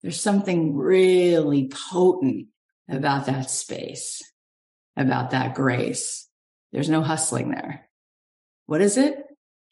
[0.01, 2.47] There's something really potent
[2.89, 4.22] about that space,
[4.97, 6.28] about that grace.
[6.72, 7.88] There's no hustling there.
[8.66, 9.24] What is it?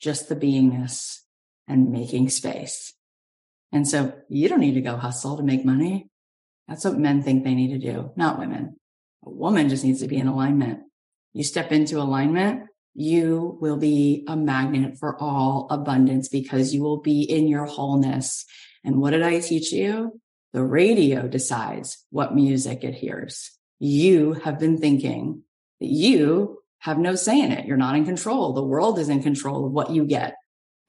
[0.03, 1.19] Just the beingness
[1.67, 2.93] and making space.
[3.71, 6.09] And so you don't need to go hustle to make money.
[6.67, 8.75] That's what men think they need to do, not women.
[9.25, 10.81] A woman just needs to be in alignment.
[11.31, 16.99] You step into alignment, you will be a magnet for all abundance because you will
[16.99, 18.45] be in your wholeness.
[18.83, 20.19] And what did I teach you?
[20.51, 23.51] The radio decides what music it hears.
[23.79, 25.43] You have been thinking
[25.79, 27.65] that you have no say in it.
[27.65, 28.53] You're not in control.
[28.53, 30.35] The world is in control of what you get.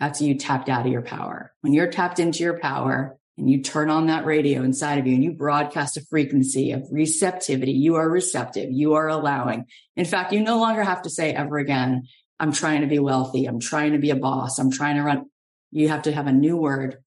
[0.00, 1.52] That's you tapped out of your power.
[1.60, 5.14] When you're tapped into your power, and you turn on that radio inside of you
[5.14, 9.66] and you broadcast a frequency of receptivity, you are receptive, you are allowing.
[9.96, 12.04] In fact, you no longer have to say ever again,
[12.38, 15.26] I'm trying to be wealthy, I'm trying to be a boss, I'm trying to run.
[15.72, 16.98] You have to have a new word.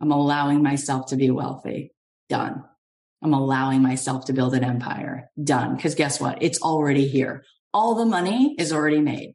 [0.00, 1.92] I'm allowing myself to be wealthy.
[2.30, 2.64] Done.
[3.22, 5.30] I'm allowing myself to build an empire.
[5.42, 5.76] Done.
[5.76, 6.42] Because guess what?
[6.42, 7.44] It's already here.
[7.76, 9.34] All the money is already made.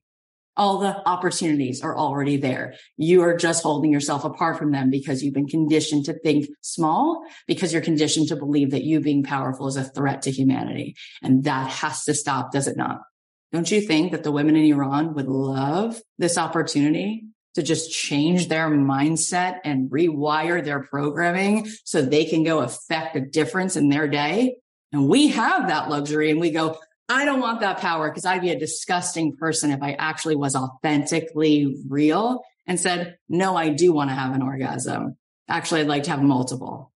[0.57, 2.73] All the opportunities are already there.
[2.97, 7.23] You are just holding yourself apart from them because you've been conditioned to think small,
[7.45, 10.95] because you're conditioned to believe that you being powerful is a threat to humanity.
[11.21, 13.01] And that has to stop, does it not?
[13.51, 18.47] Don't you think that the women in Iran would love this opportunity to just change
[18.47, 24.07] their mindset and rewire their programming so they can go affect a difference in their
[24.07, 24.55] day?
[24.91, 26.79] And we have that luxury and we go,
[27.12, 30.55] I don't want that power because I'd be a disgusting person if I actually was
[30.55, 35.18] authentically real and said, no, I do want to have an orgasm.
[35.49, 36.91] Actually, I'd like to have multiple.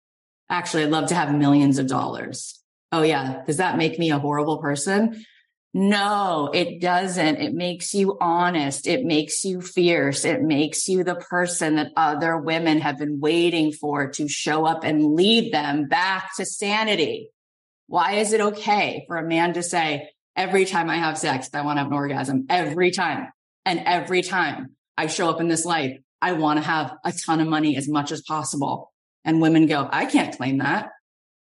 [0.49, 2.61] Actually, I'd love to have millions of dollars.
[2.93, 3.43] Oh yeah.
[3.45, 5.25] Does that make me a horrible person?
[5.77, 7.39] No, it doesn't.
[7.39, 8.87] It makes you honest.
[8.87, 10.25] It makes you fierce.
[10.25, 14.85] It makes you the person that other women have been waiting for to show up
[14.85, 17.31] and lead them back to sanity.
[17.87, 21.62] Why is it okay for a man to say, every time I have sex, I
[21.62, 23.28] want to have an orgasm every time.
[23.64, 27.41] And every time I show up in this life, I want to have a ton
[27.41, 28.93] of money as much as possible.
[29.24, 30.91] And women go, I can't claim that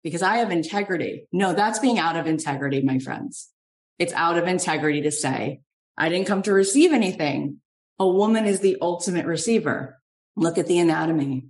[0.02, 1.26] because I have integrity.
[1.32, 3.50] No, that's being out of integrity, my friends.
[3.98, 5.60] It's out of integrity to say,
[5.96, 7.60] I didn't come to receive anything.
[7.98, 9.98] A woman is the ultimate receiver.
[10.36, 11.48] Look at the anatomy.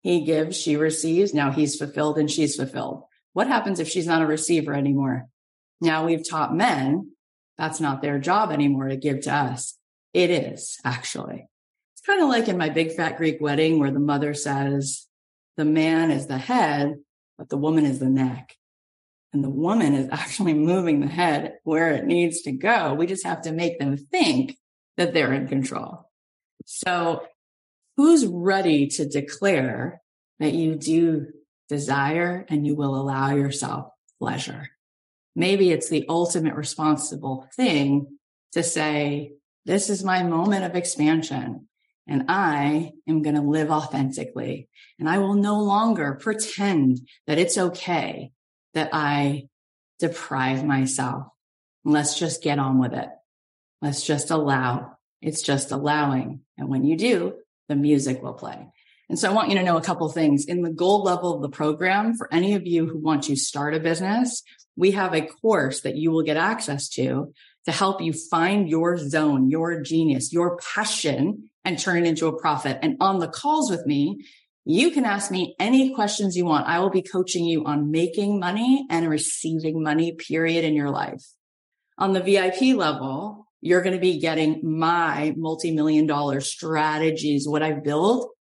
[0.00, 1.34] He gives, she receives.
[1.34, 3.04] Now he's fulfilled and she's fulfilled.
[3.34, 5.26] What happens if she's not a receiver anymore?
[5.80, 7.10] Now we've taught men
[7.58, 9.78] that's not their job anymore to give to us.
[10.12, 11.48] It is actually.
[11.94, 15.06] It's kind of like in my big fat Greek wedding where the mother says
[15.56, 16.96] the man is the head,
[17.38, 18.56] but the woman is the neck.
[19.32, 22.94] And the woman is actually moving the head where it needs to go.
[22.94, 24.56] We just have to make them think
[24.96, 26.08] that they're in control.
[26.66, 27.22] So
[27.96, 30.00] who's ready to declare
[30.38, 31.26] that you do
[31.68, 33.88] desire and you will allow yourself
[34.18, 34.70] pleasure.
[35.36, 38.18] Maybe it's the ultimate responsible thing
[38.52, 39.32] to say,
[39.66, 41.68] this is my moment of expansion
[42.06, 47.58] and I am going to live authentically and I will no longer pretend that it's
[47.58, 48.32] okay
[48.74, 49.48] that I
[49.98, 51.26] deprive myself.
[51.84, 53.08] Let's just get on with it.
[53.80, 54.96] Let's just allow.
[55.20, 56.40] It's just allowing.
[56.56, 57.34] And when you do,
[57.68, 58.68] the music will play.
[59.08, 61.42] And so I want you to know a couple things in the gold level of
[61.42, 64.42] the program for any of you who want to start a business.
[64.76, 67.32] We have a course that you will get access to
[67.66, 72.38] to help you find your zone, your genius, your passion and turn it into a
[72.38, 72.78] profit.
[72.82, 74.24] And on the calls with me,
[74.66, 76.66] you can ask me any questions you want.
[76.66, 81.22] I will be coaching you on making money and receiving money, period, in your life.
[81.98, 87.84] On the VIP level, you're going to be getting my multi-million dollar strategies, what I've
[87.84, 88.33] built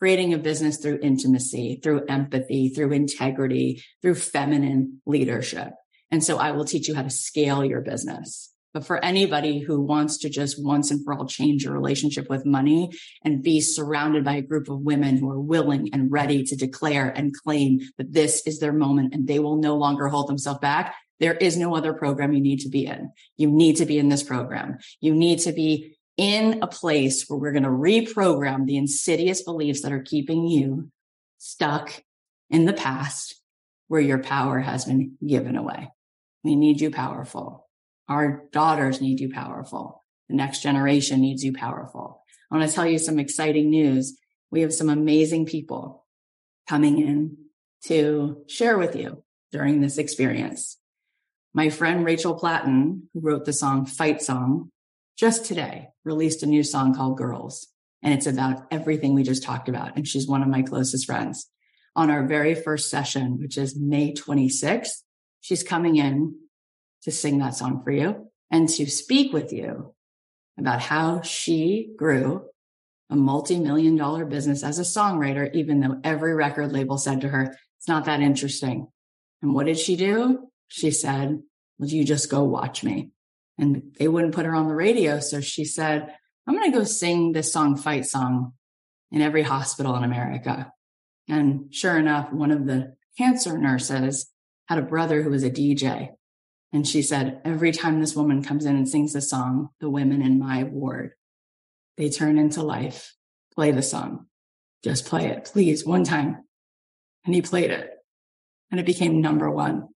[0.00, 5.68] creating a business through intimacy, through empathy, through integrity, through feminine leadership.
[6.10, 8.52] And so I will teach you how to scale your business.
[8.72, 12.46] But for anybody who wants to just once and for all change your relationship with
[12.46, 12.90] money
[13.24, 17.08] and be surrounded by a group of women who are willing and ready to declare
[17.08, 20.94] and claim that this is their moment and they will no longer hold themselves back,
[21.18, 23.10] there is no other program you need to be in.
[23.36, 24.78] You need to be in this program.
[25.00, 29.80] You need to be in a place where we're going to reprogram the insidious beliefs
[29.80, 30.90] that are keeping you
[31.38, 32.04] stuck
[32.50, 33.40] in the past
[33.88, 35.88] where your power has been given away.
[36.44, 37.66] We need you powerful.
[38.06, 40.04] Our daughters need you powerful.
[40.28, 42.22] The next generation needs you powerful.
[42.50, 44.18] I want to tell you some exciting news.
[44.50, 46.04] We have some amazing people
[46.68, 47.38] coming in
[47.84, 50.76] to share with you during this experience.
[51.54, 54.70] My friend Rachel Platten, who wrote the song Fight Song,
[55.20, 57.68] just today released a new song called Girls.
[58.02, 59.94] And it's about everything we just talked about.
[59.94, 61.46] And she's one of my closest friends.
[61.94, 65.02] On our very first session, which is May 26th,
[65.42, 66.36] she's coming in
[67.02, 69.94] to sing that song for you and to speak with you
[70.58, 72.46] about how she grew
[73.10, 77.54] a multi-million dollar business as a songwriter, even though every record label said to her,
[77.78, 78.86] it's not that interesting.
[79.42, 80.48] And what did she do?
[80.68, 81.42] She said,
[81.78, 83.10] well, you just go watch me
[83.60, 85.20] and they wouldn't put her on the radio.
[85.20, 86.14] So she said,
[86.46, 88.54] I'm going to go sing this song, Fight Song,
[89.12, 90.72] in every hospital in America.
[91.28, 94.30] And sure enough, one of the cancer nurses
[94.66, 96.10] had a brother who was a DJ.
[96.72, 100.22] And she said, every time this woman comes in and sings the song, the women
[100.22, 101.12] in my ward,
[101.96, 103.14] they turn into life.
[103.54, 104.26] Play the song.
[104.82, 106.44] Just play it, please, one time.
[107.26, 107.90] And he played it
[108.70, 109.88] and it became number one.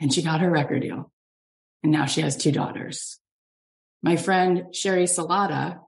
[0.00, 1.12] And she got her record deal.
[1.82, 3.18] And now she has two daughters.
[4.02, 5.80] My friend Sheri Salata,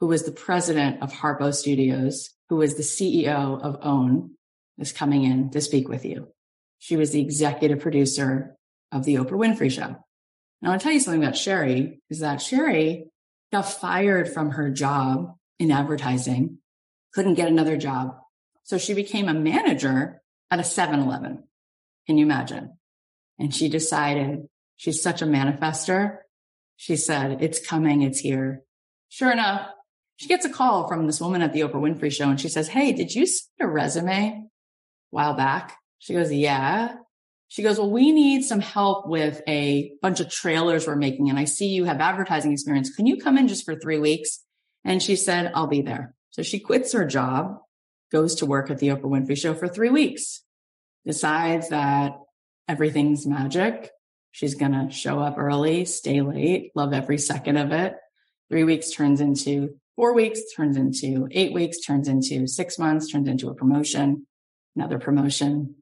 [0.00, 4.34] who was the president of Harpo Studios, who was the CEO of OWN,
[4.78, 6.28] is coming in to speak with you.
[6.78, 8.56] She was the executive producer
[8.92, 9.96] of the Oprah Winfrey Show.
[10.60, 13.04] Now, I'll tell you something about Sheri is that Sheri
[13.52, 16.58] got fired from her job in advertising,
[17.12, 18.16] couldn't get another job.
[18.64, 20.20] So she became a manager
[20.50, 21.44] at a 7 Eleven.
[22.06, 22.78] Can you imagine?
[23.38, 24.48] And she decided
[24.84, 26.18] she's such a manifester.
[26.76, 28.02] She said, it's coming.
[28.02, 28.62] It's here.
[29.08, 29.70] Sure enough,
[30.16, 32.68] she gets a call from this woman at the Oprah Winfrey show and she says,
[32.68, 34.44] Hey, did you send a resume
[35.10, 35.78] while back?
[36.00, 36.96] She goes, yeah.
[37.48, 41.30] She goes, well, we need some help with a bunch of trailers we're making.
[41.30, 42.94] And I see you have advertising experience.
[42.94, 44.42] Can you come in just for three weeks?
[44.84, 46.14] And she said, I'll be there.
[46.30, 47.58] So she quits her job,
[48.12, 50.42] goes to work at the Oprah Winfrey show for three weeks,
[51.06, 52.18] decides that
[52.68, 53.90] everything's magic.
[54.34, 57.94] She's going to show up early, stay late, love every second of it.
[58.50, 63.28] Three weeks turns into four weeks, turns into eight weeks, turns into six months, turns
[63.28, 64.26] into a promotion,
[64.74, 65.76] another promotion.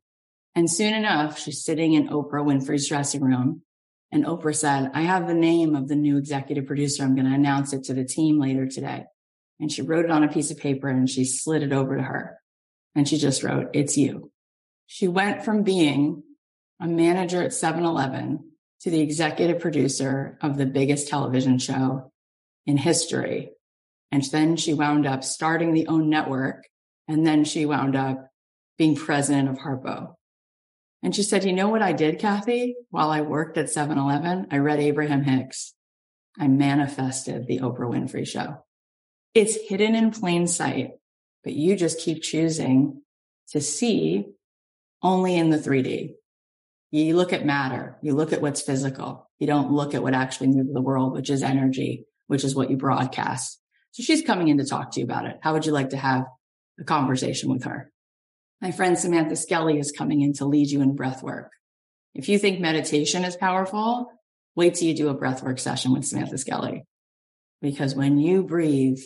[0.54, 3.62] And soon enough, she's sitting in Oprah Winfrey's dressing room.
[4.10, 7.04] And Oprah said, I have the name of the new executive producer.
[7.04, 9.04] I'm going to announce it to the team later today.
[9.60, 12.02] And she wrote it on a piece of paper and she slid it over to
[12.02, 12.38] her.
[12.94, 14.30] And she just wrote, it's you.
[14.88, 16.22] She went from being
[16.82, 22.10] a manager at 7-Eleven to the executive producer of the biggest television show
[22.66, 23.52] in history.
[24.10, 26.66] And then she wound up starting the OWN network.
[27.06, 28.30] And then she wound up
[28.78, 30.14] being president of Harpo.
[31.04, 32.74] And she said, you know what I did, Cathy?
[32.90, 35.74] While I worked at 7-Eleven, I read Abraham Hicks.
[36.38, 38.64] I manifested the Oprah Winfrey show.
[39.34, 40.92] It's hidden in plain sight,
[41.44, 43.02] but you just keep choosing
[43.50, 44.26] to see
[45.02, 46.14] only in the 3D.
[46.92, 47.96] You look at matter.
[48.02, 49.28] You look at what's physical.
[49.38, 52.70] You don't look at what actually moves the world, which is energy, which is what
[52.70, 53.58] you broadcast.
[53.92, 55.38] So she's coming in to talk to you about it.
[55.40, 56.26] How would you like to have
[56.78, 57.90] a conversation with her?
[58.60, 61.50] My friend Samantha Skelly is coming in to lead you in breath work.
[62.14, 64.12] If you think meditation is powerful,
[64.54, 66.84] wait till you do a breath work session with Samantha Skelly.
[67.62, 69.00] Because when you breathe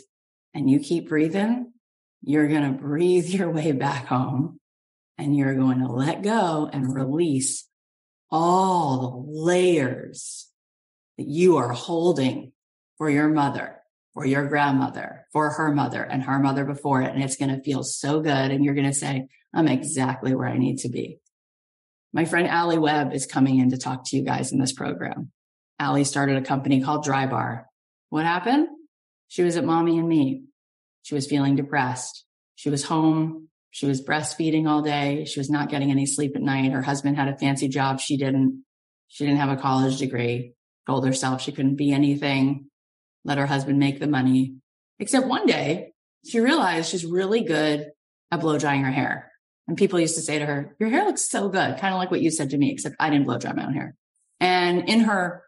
[0.53, 1.73] and you keep breathing,
[2.23, 4.59] you're going to breathe your way back home
[5.19, 7.69] and you're going to let go and release
[8.31, 10.49] all the layers
[11.19, 12.53] that you are holding
[12.99, 13.81] for your mother,
[14.15, 17.13] for your grandmother, for her mother and her mother before it.
[17.13, 18.51] And it's going to feel so good.
[18.51, 21.21] And you're going to say, I'm exactly where I need to be.
[22.13, 25.33] My friend Alli Webb is coming in to talk to you guys in this program.
[25.79, 27.65] Alli started a company called Drybar.
[28.09, 28.69] What happened?
[29.29, 30.45] She was at mommy and me.
[31.03, 32.25] She was feeling depressed.
[32.55, 35.27] She was home she was breastfeeding all day.
[35.27, 36.73] She was not getting any sleep at night.
[36.73, 38.01] Her husband had a fancy job.
[38.01, 38.65] She didn't.
[39.09, 40.55] She didn't have a college degree.
[40.87, 42.71] Told herself she couldn't be anything.
[43.27, 44.55] Let her husband make the money.
[44.99, 45.93] Except one day
[46.27, 47.91] she realized she's really good
[48.31, 49.31] at blow drying her hair.
[49.69, 51.77] And people used to say to her, your hair looks so good.
[51.77, 53.75] Kind of like what you said to me, except I didn't blow dry my own
[53.75, 53.95] hair.
[54.41, 55.43] And in her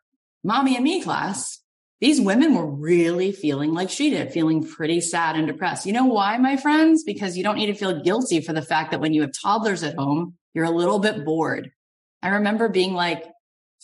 [0.45, 1.62] mommy and me class,
[2.01, 5.84] these women were really feeling like she did, feeling pretty sad and depressed.
[5.84, 7.03] You know why, my friends?
[7.03, 9.82] Because you don't need to feel guilty for the fact that when you have toddlers
[9.82, 11.70] at home, you're a little bit bored.
[12.22, 13.24] I remember being like,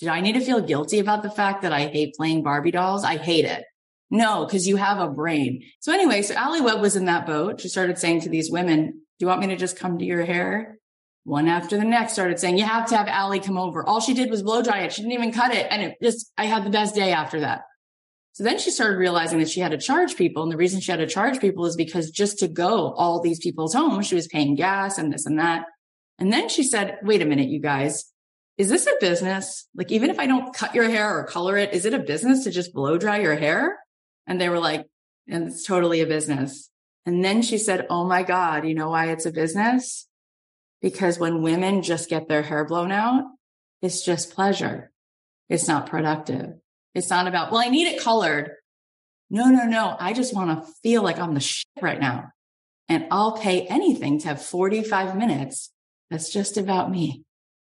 [0.00, 3.04] do I need to feel guilty about the fact that I hate playing Barbie dolls?
[3.04, 3.64] I hate it.
[4.10, 5.62] No, because you have a brain.
[5.80, 7.60] So anyway, so Alli Webb was in that boat.
[7.60, 10.24] She started saying to these women, do you want me to just come to your
[10.24, 10.78] hair?
[11.24, 13.84] One after the next started saying, you have to have Alli come over.
[13.84, 14.92] All she did was blow dry it.
[14.92, 15.66] She didn't even cut it.
[15.70, 17.62] And it just, I had the best day after that.
[18.34, 20.42] So then she started realizing that she had to charge people.
[20.42, 23.38] And the reason she had to charge people is because just to go all these
[23.38, 25.66] people's homes, she was paying gas and this and that.
[26.18, 28.12] And then she said, wait a minute, you guys,
[28.58, 29.68] is this a business?
[29.74, 32.42] Like, even if I don't cut your hair or color it, is it a business
[32.42, 33.78] to just blow dry your hair?
[34.26, 34.86] And they were like,
[35.28, 36.70] and it's totally a business.
[37.06, 40.08] And then she said, Oh my God, you know why it's a business?
[40.82, 43.24] Because when women just get their hair blown out,
[43.80, 44.90] it's just pleasure.
[45.48, 46.54] It's not productive.
[46.94, 48.52] It's not about, well, I need it colored.
[49.30, 49.96] No, no, no.
[49.98, 52.30] I just want to feel like I'm the shit right now.
[52.88, 55.72] And I'll pay anything to have 45 minutes.
[56.10, 57.24] That's just about me.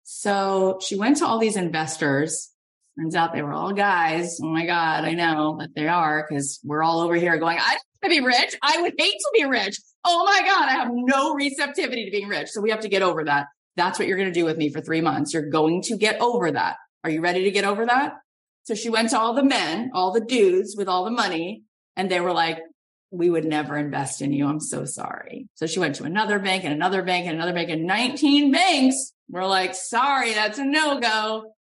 [0.05, 2.51] So she went to all these investors.
[2.99, 4.39] Turns out they were all guys.
[4.43, 5.05] Oh my God.
[5.05, 8.09] I know that they are because we're all over here going, I don't want to
[8.09, 8.57] be rich.
[8.62, 9.79] I would hate to be rich.
[10.05, 10.69] Oh my God.
[10.69, 12.49] I have no receptivity to being rich.
[12.51, 13.47] So we have to get over that.
[13.77, 15.33] That's what you're going to do with me for three months.
[15.33, 16.77] You're going to get over that.
[17.05, 18.14] Are you ready to get over that?
[18.69, 21.62] So she went to all the men, all the dudes with all the money,
[21.97, 22.59] and they were like,
[23.11, 24.47] we would never invest in you.
[24.47, 25.49] I'm so sorry.
[25.55, 29.14] So she went to another bank and another bank and another bank and 19 banks.
[29.31, 31.55] We're like, sorry, that's a no go.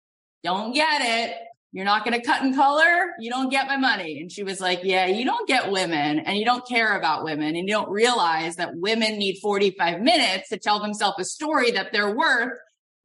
[0.43, 1.37] Don't get it.
[1.71, 3.13] You're not going to cut in color.
[3.21, 4.19] You don't get my money.
[4.19, 7.55] And she was like, yeah, you don't get women and you don't care about women
[7.55, 11.93] and you don't realize that women need 45 minutes to tell themselves a story that
[11.93, 12.51] they're worth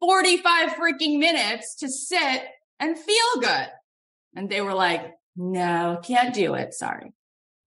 [0.01, 2.43] 45 freaking minutes to sit
[2.81, 3.69] and feel good.
[4.35, 6.75] And they were like, no, can't do it.
[6.75, 7.13] Sorry.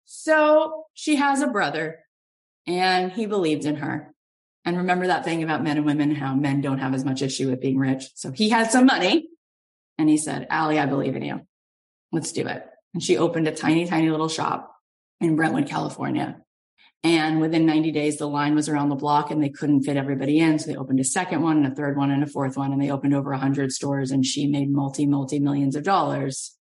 [0.04, 2.00] So she has a brother
[2.66, 4.14] and he believed in her.
[4.64, 7.48] And remember that thing about men and women, how men don't have as much issue
[7.48, 8.10] with being rich.
[8.14, 9.28] So he had some money
[9.98, 11.40] and he said, Alli, I believe in you.
[12.12, 12.66] Let's do it.
[12.92, 14.74] And she opened a tiny, tiny little shop
[15.20, 16.40] in Brentwood, California.
[17.02, 20.38] And within 90 days, the line was around the block and they couldn't fit everybody
[20.38, 20.58] in.
[20.58, 22.72] So they opened a second one and a third one and a fourth one.
[22.72, 26.56] And they opened over 100 stores and she made multi, multi millions of dollars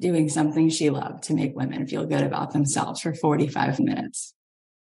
[0.00, 4.34] doing something she loved to make women feel good about themselves for 45 minutes.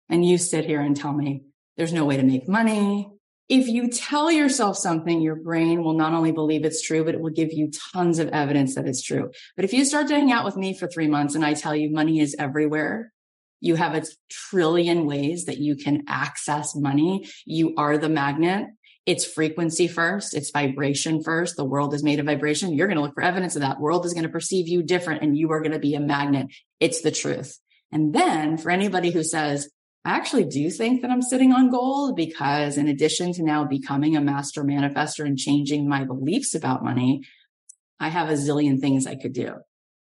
[0.10, 1.44] And you sit here and tell me
[1.78, 3.10] there's no way to make money.
[3.48, 7.22] If you tell yourself something, your brain will not only believe it's true, but it
[7.22, 9.32] will give you tons of evidence that it's true.
[9.56, 11.76] But if you start to hang out with me for three months and I tell
[11.76, 13.14] you money is everywhere,
[13.64, 17.30] you have a trillion ways that you can access money.
[17.46, 18.68] You are the magnet.
[19.06, 20.34] It's frequency first.
[20.34, 21.56] It's vibration first.
[21.56, 22.74] The world is made of vibration.
[22.74, 23.80] You're going to look for evidence of that.
[23.80, 26.48] World is going to perceive you different and you are going to be a magnet.
[26.82, 27.58] It's the truth.
[27.90, 29.70] And then for anybody who says,
[30.04, 34.18] I actually do think that I'm sitting on gold because in addition to now becoming
[34.18, 37.22] a master manifester and changing my beliefs about money,
[37.98, 39.56] I have a zillion things I could do.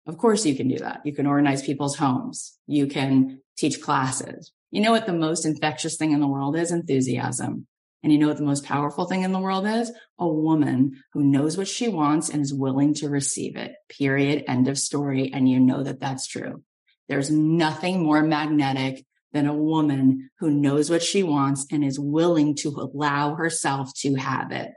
[0.07, 1.01] Of course you can do that.
[1.05, 2.59] You can organize people's homes.
[2.67, 4.53] You can teach classes.
[4.71, 6.73] You know what the most infectious thing in the world is?
[6.73, 7.67] Enthusiasm.
[8.03, 9.91] And you know what the most powerful thing in the world is?
[10.19, 13.77] A woman who knows what she wants and is willing to receive it.
[13.89, 14.45] Period.
[14.47, 15.33] End of story.
[15.33, 16.63] And you know that that's true.
[17.09, 22.55] There's nothing more magnetic than a woman who knows what she wants and is willing
[22.57, 24.73] to allow herself to have it.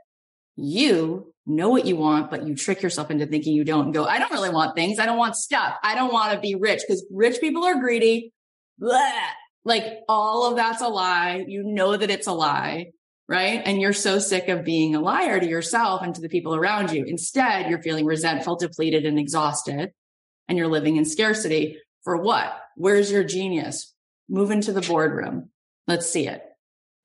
[0.56, 4.04] You know what you want, but you trick yourself into thinking you don't and go,
[4.04, 4.98] I don't really want things.
[4.98, 5.74] I don't want stuff.
[5.82, 8.32] I don't want to be rich because rich people are greedy.
[8.78, 9.12] Blah.
[9.64, 11.44] Like all of that's a lie.
[11.48, 12.92] You know that it's a lie
[13.28, 13.60] right?
[13.64, 16.90] And you're so sick of being a liar to yourself and to the people around
[16.90, 17.04] you.
[17.04, 19.92] Instead, you're feeling resentful, depleted, and exhausted,
[20.48, 21.78] and you're living in scarcity.
[22.04, 22.58] For what?
[22.76, 23.94] Where's your genius?
[24.28, 25.50] Move into the boardroom.
[25.86, 26.42] Let's see it.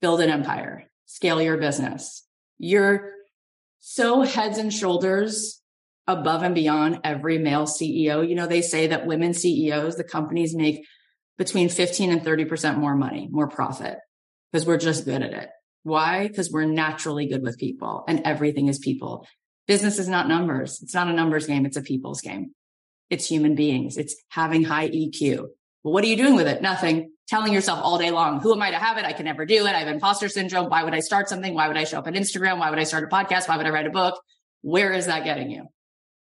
[0.00, 2.26] Build an empire, scale your business.
[2.58, 3.12] You're
[3.86, 5.60] so heads and shoulders
[6.06, 8.26] above and beyond every male CEO.
[8.26, 10.86] You know, they say that women CEOs, the companies make
[11.36, 13.98] between 15 and 30% more money, more profit
[14.50, 15.50] because we're just good at it.
[15.82, 16.28] Why?
[16.28, 19.26] Because we're naturally good with people and everything is people.
[19.68, 20.80] Business is not numbers.
[20.82, 21.66] It's not a numbers game.
[21.66, 22.52] It's a people's game.
[23.10, 23.98] It's human beings.
[23.98, 25.48] It's having high EQ.
[25.84, 26.62] Well, what are you doing with it?
[26.62, 27.12] Nothing.
[27.28, 29.04] Telling yourself all day long, who am I to have it?
[29.04, 29.74] I can never do it.
[29.74, 30.68] I have imposter syndrome.
[30.68, 31.54] Why would I start something?
[31.54, 32.58] Why would I show up on Instagram?
[32.58, 33.48] Why would I start a podcast?
[33.48, 34.20] Why would I write a book?
[34.62, 35.66] Where is that getting you?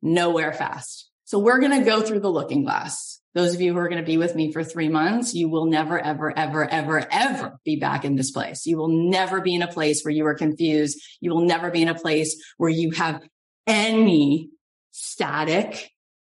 [0.01, 1.10] Nowhere fast.
[1.24, 3.20] So we're going to go through the looking glass.
[3.34, 5.66] Those of you who are going to be with me for three months, you will
[5.66, 8.66] never, ever, ever, ever, ever be back in this place.
[8.66, 11.01] You will never be in a place where you are confused.
[11.20, 13.22] You will never be in a place where you have
[13.68, 14.49] any
[14.91, 15.91] static.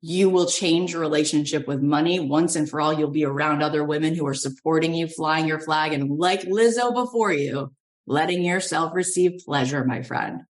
[0.09, 2.93] You will change your relationship with money once and for all.
[2.93, 6.93] You'll be around other women who are supporting you, flying your flag, and like Lizzo
[6.93, 7.73] before you,
[8.05, 10.43] letting yourself receive pleasure, my friend,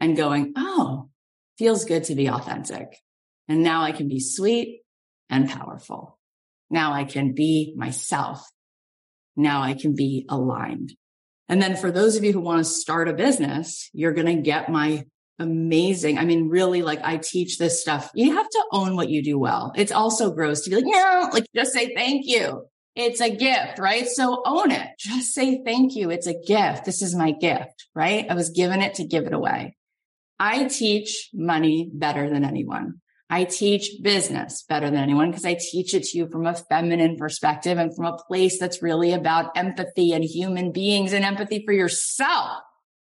[0.00, 1.10] and going, Oh,
[1.58, 2.88] feels good to be authentic.
[3.46, 4.80] And now I can be sweet
[5.30, 6.18] and powerful.
[6.68, 8.44] Now I can be myself.
[9.36, 10.94] Now I can be aligned.
[11.48, 14.42] And then for those of you who want to start a business, you're going to
[14.42, 15.04] get my
[15.38, 16.18] amazing.
[16.18, 18.10] I mean, really, like I teach this stuff.
[18.14, 19.72] You have to own what you do well.
[19.76, 22.64] It's also gross to be like, yeah, like just say thank you.
[22.94, 24.08] It's a gift, right?
[24.08, 24.88] So own it.
[24.98, 26.10] Just say thank you.
[26.10, 26.84] It's a gift.
[26.84, 28.26] This is my gift, right?
[28.28, 29.76] I was given it to give it away.
[30.40, 33.00] I teach money better than anyone.
[33.30, 37.16] I teach business better than anyone because I teach it to you from a feminine
[37.16, 41.72] perspective and from a place that's really about empathy and human beings and empathy for
[41.72, 42.62] yourself.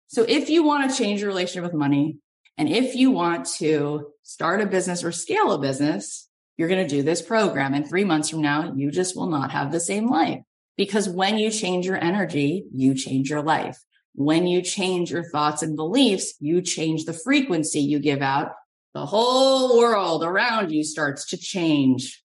[0.08, 2.16] So if you want to change your relationship with money
[2.56, 6.96] and if you want to start a business or scale a business, you're going to
[6.96, 7.72] do this program.
[7.72, 10.40] And three months from now, you just will not have the same life
[10.76, 13.78] because when you change your energy, you change your life.
[14.14, 18.52] When you change your thoughts and beliefs, you change the frequency you give out
[18.94, 22.22] the whole world around you starts to change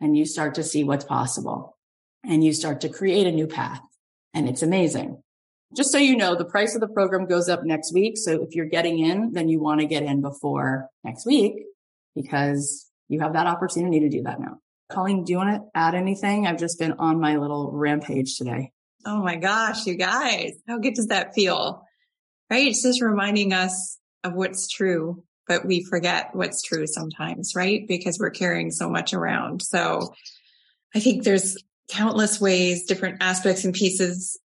[0.00, 1.76] and you start to see what's possible
[2.24, 3.82] and you start to create a new path.
[4.32, 5.22] And it's amazing.
[5.74, 8.16] Just so you know, the price of the program goes up next week.
[8.16, 11.54] So if you're getting in, then you want to get in before next week
[12.14, 14.58] because you have that opportunity to do that now.
[14.90, 16.46] Colleen, do you want to add anything?
[16.46, 18.70] I've just been on my little rampage today.
[19.06, 21.84] Oh my gosh, you guys, how good does that feel?
[22.50, 22.68] Right?
[22.68, 27.86] It's just reminding us of what's true, but we forget what's true sometimes, right?
[27.88, 29.62] Because we're carrying so much around.
[29.62, 30.14] So
[30.94, 31.56] I think there's
[31.88, 34.38] countless ways, different aspects and pieces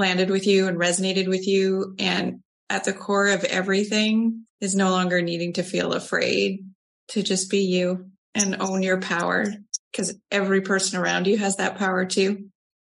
[0.00, 1.94] landed with you and resonated with you.
[1.98, 6.64] And at the core of everything is no longer needing to feel afraid
[7.08, 9.46] to just be you and own your power
[9.90, 12.46] because every person around you has that power too.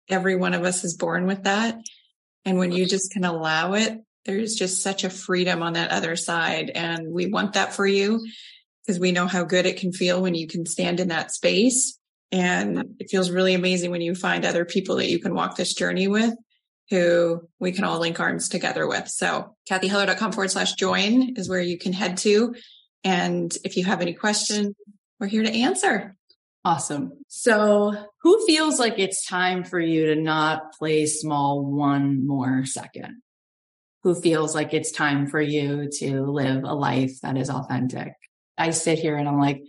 [0.08, 1.76] Every one of us is born with that.
[2.44, 6.16] And when you just can allow it, there's just such a freedom on that other
[6.16, 6.70] side.
[6.70, 8.24] And we want that for you
[8.84, 11.98] because we know how good it can feel when you can stand in that space.
[12.30, 15.74] And it feels really amazing when you find other people that you can walk this
[15.74, 16.34] journey with
[16.92, 19.08] who we can all link arms together with.
[19.08, 22.54] So cathyheller.com forward slash join is where you can head to.
[23.02, 24.74] And if you have any questions,
[25.18, 26.14] we're here to answer.
[26.66, 27.12] Awesome.
[27.28, 33.22] So who feels like it's time for you to not play small one more second?
[34.02, 38.12] Who feels like it's time for you to live a life that is authentic?
[38.58, 39.62] I sit here and I'm like,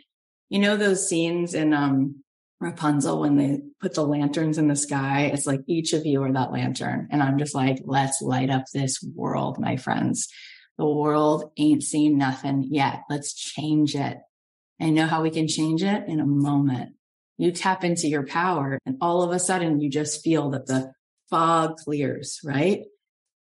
[0.49, 2.22] you know, those scenes in, um,
[2.63, 5.31] Rapunzel when they put the lanterns in the sky.
[5.33, 7.07] It's like each of you are that lantern.
[7.11, 10.27] And I'm just like, let's light up this world, my friends.
[10.77, 13.03] The world ain't seen nothing yet.
[13.09, 14.17] Let's change it.
[14.81, 16.95] I know how we can change it in a moment.
[17.37, 20.93] You tap into your power and all of a sudden you just feel that the
[21.29, 22.83] fog clears, right?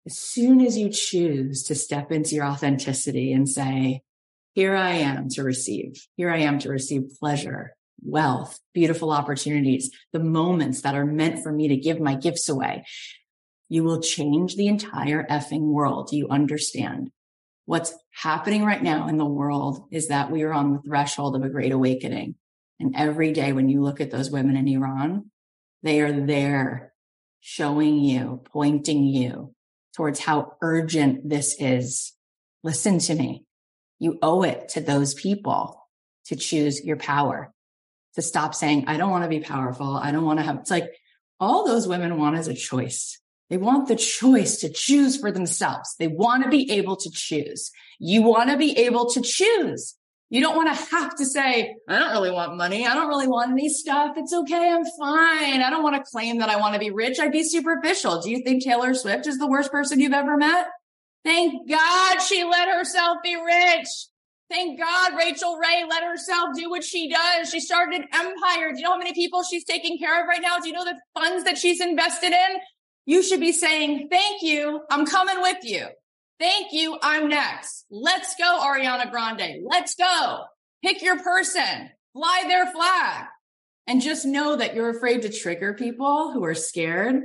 [0.07, 4.03] As soon as you choose to step into your authenticity and say,
[4.55, 10.19] here I am to receive, here I am to receive pleasure, wealth, beautiful opportunities, the
[10.19, 12.85] moments that are meant for me to give my gifts away.
[13.69, 16.13] You will change the entire effing world.
[16.13, 17.11] You understand
[17.67, 21.43] what's happening right now in the world is that we are on the threshold of
[21.43, 22.35] a great awakening.
[22.81, 25.31] And every day when you look at those women in Iran,
[25.83, 26.95] they are there
[27.41, 29.55] showing you, pointing you
[29.95, 32.15] towards how urgent this is.
[32.63, 33.45] Listen to me.
[33.99, 35.89] You owe it to those people
[36.27, 37.53] to choose your power,
[38.19, 39.97] to stop saying, I don't want to be powerful.
[39.97, 40.93] I don't want to have, it's like
[41.39, 43.21] all those women want is a choice.
[43.49, 45.95] They want the choice to choose for themselves.
[46.01, 47.71] They want to be able to choose.
[48.01, 49.95] You want to be able to choose.
[50.31, 52.89] You don't want to have to say, I don't really want money.
[52.89, 54.17] I don't really want any stuff.
[54.17, 54.69] It's okay.
[54.69, 55.63] I'm fine.
[55.63, 57.21] I don't want to claim that I want to be rich.
[57.21, 58.21] I'd be superficial.
[58.21, 60.67] Do you think Taylor Swift is the worst person you've ever met?
[61.25, 63.89] Thank God she let herself be rich.
[64.51, 67.51] Thank God Rachael Ray let herself do what she does.
[67.51, 68.73] She started an empire.
[68.73, 70.59] Do you know how many people she's taking care of right now?
[70.59, 72.57] Do you know the funds that she's invested in?
[73.05, 74.81] You should be saying, thank you.
[74.91, 75.87] I'm coming with you.
[76.39, 76.99] Thank you.
[77.03, 77.85] I'm next.
[77.91, 79.65] Let's go, Ariana Grande.
[79.67, 80.45] Let's go.
[80.83, 83.27] Pick your person, fly their flag
[83.89, 87.23] and just know that you're afraid to trigger people who are scared.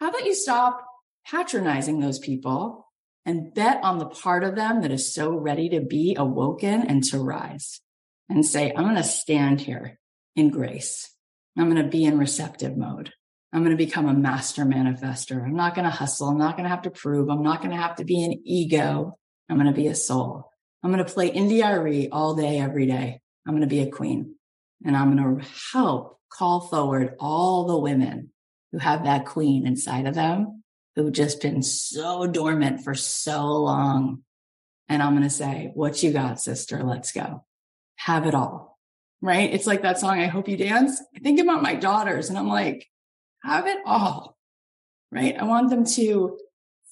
[0.00, 0.86] How about you stop
[1.26, 2.87] patronizing those people
[3.28, 7.04] and bet on the part of them that is so ready to be awoken and
[7.04, 7.82] to rise
[8.30, 9.98] and say, I'm going to stand here
[10.34, 11.10] in grace.
[11.54, 13.12] I'm going to be in receptive mode.
[13.52, 15.44] I'm going to become a master manifester.
[15.44, 16.28] I'm not going to hustle.
[16.28, 17.28] I'm not going to have to prove.
[17.28, 19.18] I'm not going to have to be an ego.
[19.50, 20.50] I'm going to be a soul.
[20.82, 23.20] I'm going to play India.Arie all day, every day.
[23.46, 24.36] I'm going to be a queen
[24.86, 28.30] and I'm going to help call forward all the women
[28.72, 30.57] who have that queen inside of them
[31.04, 34.22] who've just been so dormant for so long.
[34.88, 36.82] And I'm going to say, what you got, sister?
[36.82, 37.44] Let's go.
[37.96, 38.78] Have it all.
[39.20, 39.52] Right.
[39.52, 40.20] It's like that song.
[40.20, 41.00] I hope you dance.
[41.14, 42.86] I think about my daughters and I'm like,
[43.42, 44.36] have it all,
[45.10, 45.36] right?
[45.36, 46.38] I want them to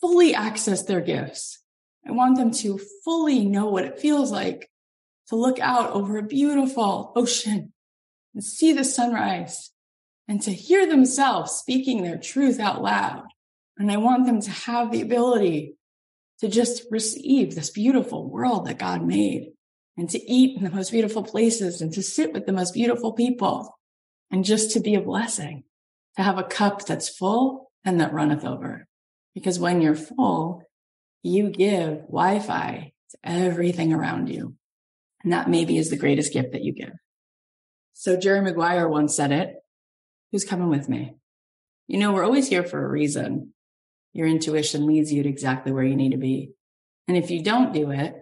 [0.00, 1.60] fully access their gifts.
[2.06, 4.70] I want them to fully know what it feels like
[5.28, 7.72] to look out over a beautiful ocean
[8.34, 9.70] and see the sunrise
[10.28, 13.24] and to hear themselves speaking their truth out loud.
[13.78, 15.76] And I want them to have the ability
[16.40, 19.52] to just receive this beautiful world that God made
[19.96, 23.12] and to eat in the most beautiful places and to sit with the most beautiful
[23.12, 23.78] people
[24.30, 25.64] and just to be a blessing
[26.16, 28.86] to have a cup that's full and that runneth over.
[29.34, 30.62] Because when you're full,
[31.22, 34.54] you give Wi-Fi to everything around you.
[35.22, 36.92] And that maybe is the greatest gift that you give.
[37.94, 39.54] So Jerry Maguire once said it.
[40.32, 41.16] Who's coming with me?
[41.88, 43.52] You know, we're always here for a reason.
[44.16, 46.52] Your intuition leads you to exactly where you need to be.
[47.06, 48.14] And if you don't do it,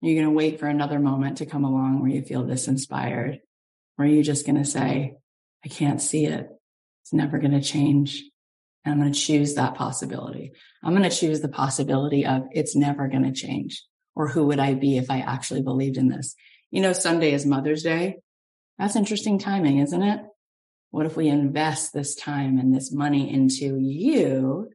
[0.00, 3.40] you're going to wait for another moment to come along where you feel this inspired,
[3.96, 5.16] where you're just going to say,
[5.62, 6.48] I can't see it.
[7.02, 8.22] It's never going to change.
[8.82, 10.52] And I'm going to choose that possibility.
[10.82, 13.84] I'm going to choose the possibility of it's never going to change.
[14.14, 16.34] Or who would I be if I actually believed in this?
[16.70, 18.20] You know, Sunday is Mother's Day.
[18.78, 20.22] That's interesting timing, isn't it?
[20.92, 24.70] What if we invest this time and this money into you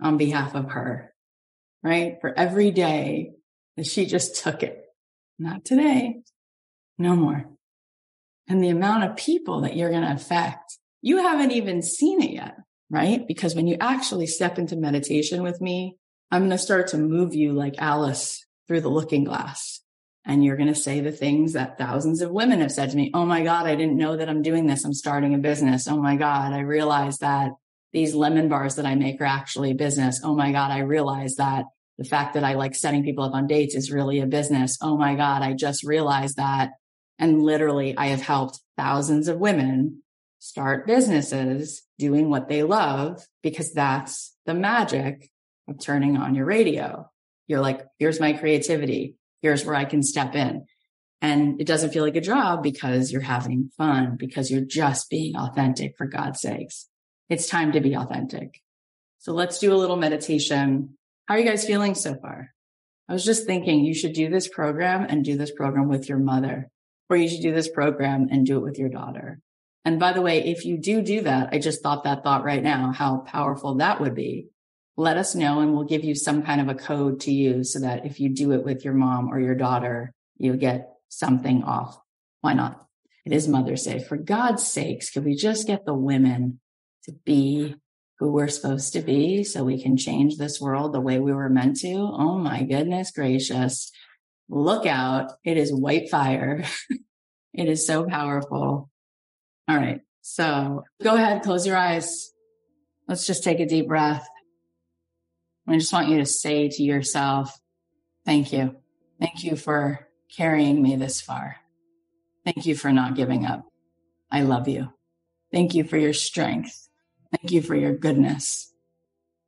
[0.00, 1.12] on behalf of her,
[1.82, 2.18] right?
[2.20, 3.32] For every day
[3.76, 4.82] that she just took it.
[5.38, 6.22] Not today.
[6.98, 7.44] No more.
[8.48, 12.30] And the amount of people that you're going to affect, you haven't even seen it
[12.30, 12.56] yet,
[12.90, 13.26] right?
[13.26, 15.96] Because when you actually step into meditation with me,
[16.30, 19.80] I'm going to start to move you like Alice through the looking glass.
[20.24, 23.12] And you're going to say the things that thousands of women have said to me.
[23.14, 24.84] Oh my God, I didn't know that I'm doing this.
[24.84, 25.86] I'm starting a business.
[25.86, 27.52] Oh my God, I realized that
[27.96, 30.20] these lemon bars that I make are actually business.
[30.22, 31.64] Oh my God, I realized that
[31.96, 34.76] the fact that I like setting people up on dates is really a business.
[34.82, 36.72] Oh my God, I just realized that.
[37.18, 40.02] And literally, I have helped thousands of women
[40.40, 45.30] start businesses doing what they love because that's the magic
[45.66, 47.10] of turning on your radio.
[47.46, 49.16] You're like, here's my creativity.
[49.40, 50.66] Here's where I can step in.
[51.22, 55.34] And it doesn't feel like a job because you're having fun, because you're just being
[55.34, 56.90] authentic for God's sakes.
[57.28, 58.60] It's time to be authentic.
[59.18, 60.96] So let's do a little meditation.
[61.26, 62.52] How are you guys feeling so far?
[63.08, 66.18] I was just thinking you should do this program and do this program with your
[66.18, 66.68] mother,
[67.08, 69.40] or you should do this program and do it with your daughter.
[69.84, 72.62] And by the way, if you do do that, I just thought that thought right
[72.62, 74.48] now, how powerful that would be
[74.96, 77.80] let us know and we'll give you some kind of a code to use so
[77.80, 81.98] that if you do it with your mom or your daughter, you get something off.
[82.40, 82.86] Why not?
[83.24, 83.98] It is Mother's Day.
[83.98, 86.60] For God's sakes, could we just get the women
[87.06, 87.76] to be
[88.18, 91.48] who we're supposed to be so we can change this world the way we were
[91.48, 91.94] meant to?
[91.94, 93.90] Oh my goodness gracious.
[94.48, 95.32] Look out.
[95.44, 96.64] It is white fire.
[97.54, 98.90] it is so powerful.
[99.68, 100.00] All right.
[100.22, 102.32] So go ahead, close your eyes.
[103.08, 104.26] Let's just take a deep breath.
[105.68, 107.56] I just want you to say to yourself,
[108.24, 108.76] thank you.
[109.20, 111.56] Thank you for carrying me this far.
[112.44, 113.64] Thank you for not giving up.
[114.30, 114.92] I love you.
[115.52, 116.85] Thank you for your strength.
[117.32, 118.72] Thank you for your goodness.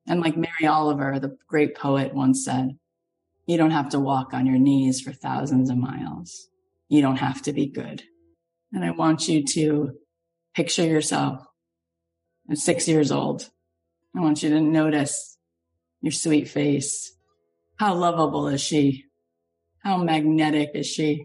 [0.07, 2.79] And like Mary Oliver, the great poet once said,
[3.47, 6.49] you don't have to walk on your knees for thousands of miles.
[6.89, 8.03] You don't have to be good.
[8.73, 9.93] And I want you to
[10.55, 11.47] picture yourself
[12.51, 13.49] at six years old.
[14.15, 15.39] I want you to notice
[16.03, 17.13] your sweet face.
[17.77, 19.05] How lovable is she?
[19.83, 21.25] How magnetic is she?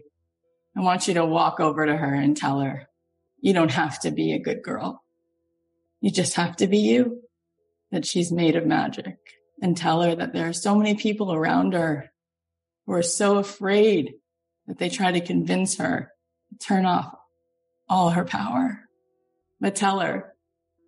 [0.76, 2.88] I want you to walk over to her and tell her,
[3.40, 5.03] you don't have to be a good girl.
[6.04, 7.22] You just have to be you,
[7.90, 9.16] that she's made of magic
[9.62, 12.12] and tell her that there are so many people around her
[12.84, 14.12] who are so afraid
[14.66, 16.10] that they try to convince her
[16.50, 17.14] to turn off
[17.88, 18.80] all her power.
[19.62, 20.34] But tell her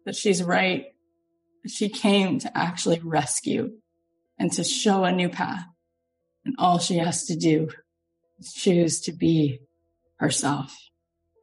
[0.04, 0.84] that she's right
[1.66, 3.70] she came to actually rescue
[4.38, 5.64] and to show a new path.
[6.44, 7.70] And all she has to do
[8.38, 9.60] is choose to be
[10.18, 10.76] herself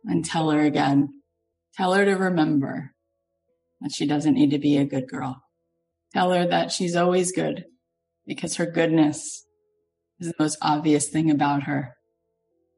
[0.06, 1.24] and tell her again,
[1.76, 2.94] tell her to remember
[3.84, 5.44] that she doesn't need to be a good girl.
[6.14, 7.66] Tell her that she's always good
[8.26, 9.46] because her goodness
[10.20, 11.96] is the most obvious thing about her.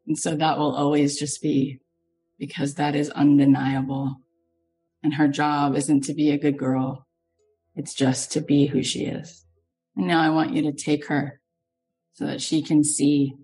[0.07, 1.79] And so that will always just be
[2.39, 4.17] because that is undeniable.
[5.03, 7.05] And her job isn't to be a good girl.
[7.75, 9.45] It's just to be who she is.
[9.95, 11.39] And now I want you to take her
[12.13, 13.35] so that she can see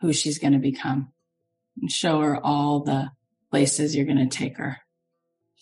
[0.00, 1.12] who she's going to become
[1.80, 3.10] and show her all the
[3.50, 4.78] places you're going to take her.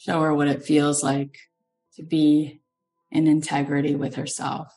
[0.05, 1.39] Show her what it feels like
[1.95, 2.61] to be
[3.13, 4.77] in integrity with herself,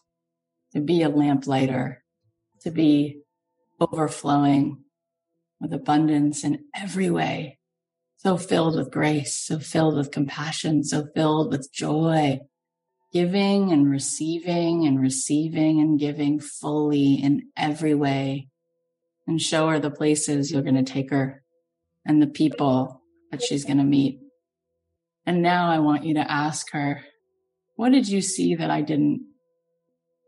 [0.73, 2.03] to be a lamplighter,
[2.61, 3.21] to be
[3.79, 4.83] overflowing
[5.59, 7.57] with abundance in every way.
[8.17, 12.41] So filled with grace, so filled with compassion, so filled with joy,
[13.11, 18.49] giving and receiving and receiving and giving fully in every way
[19.25, 21.41] and show her the places you're going to take her
[22.05, 24.19] and the people that she's going to meet.
[25.25, 27.01] And now I want you to ask her,
[27.75, 29.25] what did you see that I didn't?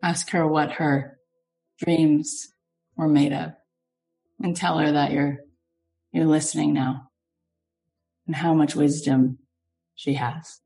[0.03, 1.18] Ask her what her
[1.80, 2.53] dreams
[2.95, 3.53] were made of
[4.40, 5.38] and tell her that you're,
[6.11, 7.10] you're listening now
[8.28, 9.40] and how much wisdom
[9.95, 10.61] she has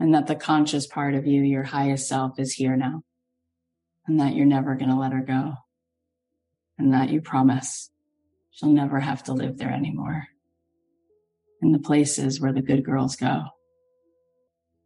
[0.00, 3.02] and that the conscious part of you, your highest self is here now
[4.06, 5.54] and that you're never going to let her go
[6.78, 7.90] and that you promise
[8.50, 10.26] she'll never have to live there anymore
[11.64, 13.44] in the places where the good girls go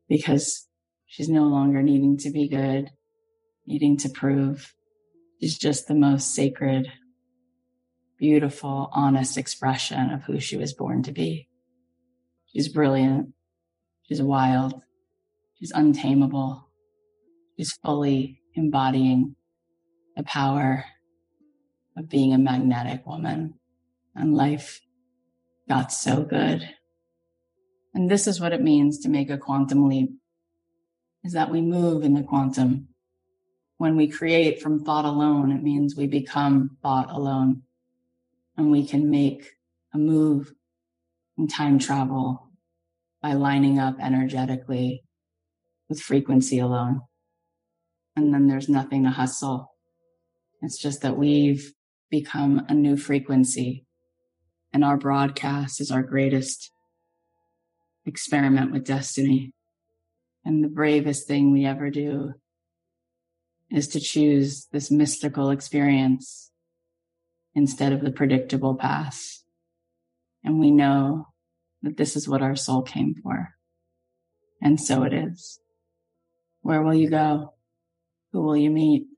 [0.09, 0.69] because
[1.07, 2.89] she's no longer needing to be good,
[3.67, 4.73] needing to prove.
[5.41, 6.87] She's just the most sacred,
[8.17, 11.49] beautiful, honest expression of who she was born to be.
[12.47, 13.35] She's brilliant.
[14.03, 14.81] She's wild.
[15.59, 16.69] She's untamable.
[17.57, 19.35] She's fully embodying
[20.17, 20.85] the power
[21.97, 23.55] of being a magnetic woman.
[24.15, 24.81] And life
[25.69, 26.69] got so good.
[27.95, 30.11] And this is what it means to make a quantum leap
[31.25, 32.89] is that we move in the quantum.
[33.77, 37.63] When we create from thought alone, it means we become thought alone
[38.57, 39.53] and we can make
[39.95, 40.53] a move
[41.37, 42.51] in time travel
[43.23, 45.05] by lining up energetically
[45.89, 47.03] with frequency alone.
[48.17, 49.73] And then there's nothing to hustle.
[50.63, 51.73] It's just that we've
[52.11, 53.88] become a new frequency
[54.79, 56.71] and our broadcast is our greatest
[58.07, 59.53] experiment with destiny.
[60.45, 62.35] And the bravest thing we ever do
[63.73, 66.53] is to choose this mystical experience
[67.57, 69.45] instead of the predictable past.
[70.45, 71.27] And we know
[71.83, 73.55] that this is what our soul came for.
[74.63, 75.59] And so it is.
[76.63, 77.53] Where will you go?
[78.33, 79.09] Who will you meet?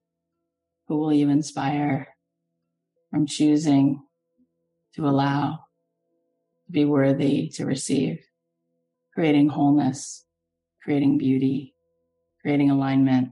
[0.89, 2.09] Who will you inspire
[3.11, 4.01] from choosing
[4.95, 5.61] to allow,
[6.67, 8.25] to be worthy to receive,
[9.15, 10.25] creating wholeness,
[10.83, 11.75] creating beauty,
[12.43, 13.31] creating alignment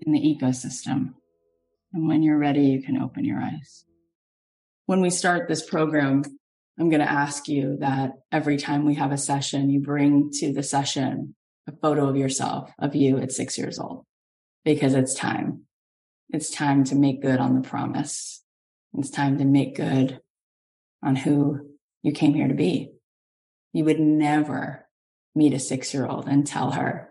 [0.00, 1.14] in the ecosystem.
[1.92, 3.84] And when you're ready, you can open your eyes.
[4.86, 6.22] When we start this program,
[6.78, 10.52] I'm going to ask you that every time we have a session, you bring to
[10.52, 11.34] the session
[11.68, 14.04] a photo of yourself, of you at six years old,
[14.64, 15.66] because it's time.
[16.30, 18.42] It's time to make good on the promise.
[18.94, 20.20] It's time to make good
[21.02, 21.72] on who
[22.02, 22.92] you came here to be.
[23.72, 24.86] You would never
[25.34, 27.08] meet a six year old and tell her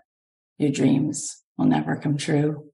[0.58, 2.72] your dreams will never come true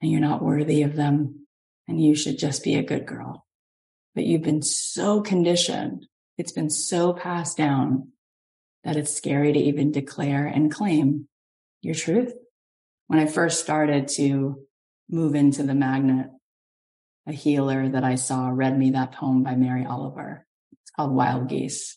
[0.00, 1.46] and you're not worthy of them
[1.86, 3.46] and you should just be a good girl.
[4.14, 6.06] But you've been so conditioned.
[6.36, 8.12] It's been so passed down
[8.84, 11.28] that it's scary to even declare and claim
[11.82, 12.32] your truth.
[13.06, 14.60] When I first started to
[15.08, 16.26] move into the magnet,
[17.26, 20.46] a healer that I saw read me that poem by Mary Oliver
[20.98, 21.96] called Wild Geese.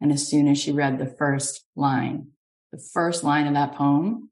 [0.00, 2.28] And as soon as she read the first line,
[2.70, 4.30] the first line of that poem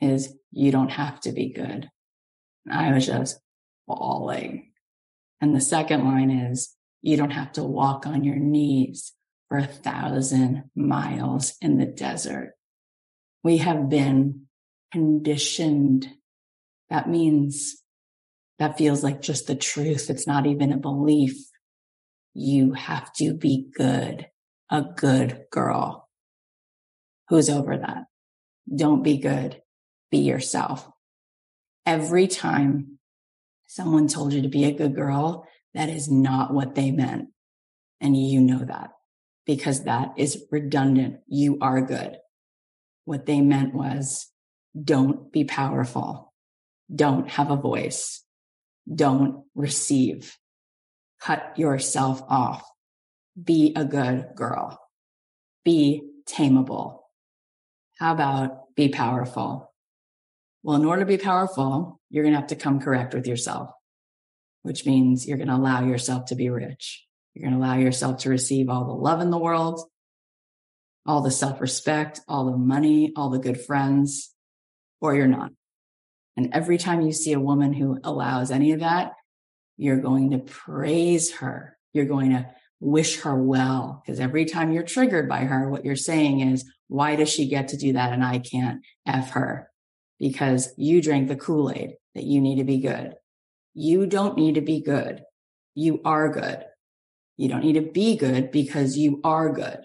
[0.00, 1.88] is, you don't have to be good.
[2.66, 3.38] And I was just
[3.86, 4.72] bawling.
[5.40, 9.12] And the second line is, you don't have to walk on your knees
[9.48, 12.54] for a thousand miles in the desert.
[13.44, 14.46] We have been
[14.92, 16.08] conditioned.
[16.90, 17.80] That means
[18.58, 20.10] that feels like just the truth.
[20.10, 21.36] It's not even a belief
[22.38, 24.26] you have to be good,
[24.70, 26.10] a good girl.
[27.30, 28.04] Who's over that?
[28.72, 29.62] Don't be good.
[30.10, 30.86] Be yourself.
[31.86, 32.98] Every time
[33.66, 37.28] someone told you to be a good girl, that is not what they meant.
[38.02, 38.90] And you know that
[39.46, 41.20] because that is redundant.
[41.26, 42.18] You are good.
[43.06, 44.30] What they meant was
[44.78, 46.34] don't be powerful.
[46.94, 48.22] Don't have a voice.
[48.94, 50.36] Don't receive
[51.20, 52.64] cut yourself off.
[53.42, 54.80] Be a good girl.
[55.64, 57.00] Be tameable.
[57.98, 59.72] How about be powerful?
[60.62, 63.70] Well, in order to be powerful, you're going to have to come correct with yourself,
[64.62, 67.04] which means you're going to allow yourself to be rich.
[67.34, 69.80] You're going to allow yourself to receive all the love in the world,
[71.06, 74.34] all the self respect, all the money, all the good friends,
[75.00, 75.52] or you're not.
[76.36, 79.12] And every time you see a woman who allows any of that,
[79.76, 81.76] you're going to praise her.
[81.92, 82.46] You're going to
[82.80, 84.02] wish her well.
[84.04, 87.68] Because every time you're triggered by her, what you're saying is, why does she get
[87.68, 89.70] to do that and I can't F her?
[90.18, 93.14] Because you drank the Kool-Aid that you need to be good.
[93.74, 95.22] You don't need to be good.
[95.74, 96.64] You are good.
[97.36, 99.80] You don't need to be good because you are good.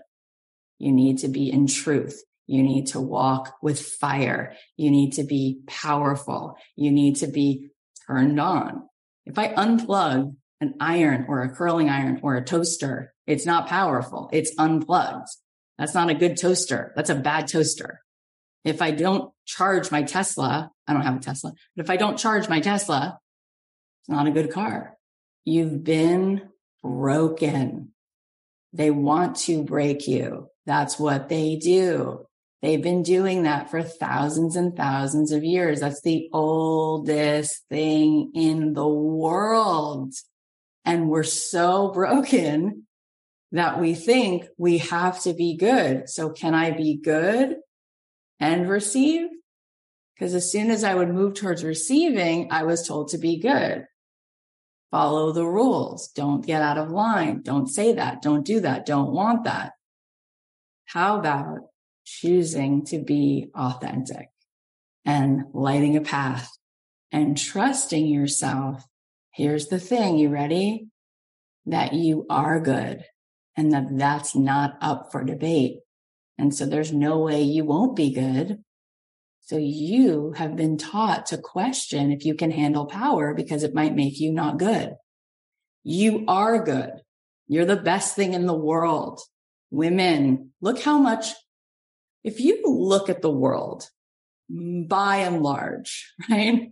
[0.79, 2.23] You need to be in truth.
[2.47, 4.53] You need to walk with fire.
[4.77, 6.55] You need to be powerful.
[6.75, 7.71] You need to be
[8.07, 8.87] turned on.
[9.25, 14.29] If I unplug an iron or a curling iron or a toaster, it's not powerful.
[14.31, 15.27] It's unplugged.
[15.77, 16.93] That's not a good toaster.
[16.95, 18.01] That's a bad toaster.
[18.63, 22.19] If I don't charge my Tesla, I don't have a Tesla, but if I don't
[22.19, 23.19] charge my Tesla,
[24.01, 24.97] it's not a good car.
[25.45, 26.49] You've been
[26.83, 27.93] broken.
[28.73, 30.47] They want to break you.
[30.65, 32.27] That's what they do.
[32.61, 35.79] They've been doing that for thousands and thousands of years.
[35.79, 40.13] That's the oldest thing in the world.
[40.85, 42.85] And we're so broken
[43.51, 46.07] that we think we have to be good.
[46.09, 47.57] So can I be good
[48.39, 49.27] and receive?
[50.15, 53.85] Because as soon as I would move towards receiving, I was told to be good.
[54.91, 56.09] Follow the rules.
[56.09, 57.41] Don't get out of line.
[57.41, 58.21] Don't say that.
[58.21, 58.85] Don't do that.
[58.85, 59.71] Don't want that.
[60.85, 61.61] How about
[62.05, 64.29] choosing to be authentic
[65.05, 66.49] and lighting a path
[67.11, 68.85] and trusting yourself.
[69.33, 70.17] Here's the thing.
[70.17, 70.87] You ready?
[71.65, 73.05] That you are good.
[73.57, 75.79] and that that's not up for debate.
[76.37, 78.63] And so there's no way you won't be good.
[79.41, 83.95] So you have been taught to question if you can handle power because it might
[83.95, 84.95] make you not good.
[85.83, 86.91] You are good.
[87.47, 89.19] You're the best thing in the world.
[89.71, 91.33] Women, look how much,
[92.23, 93.89] if you look at the world
[94.49, 96.71] by and large, right?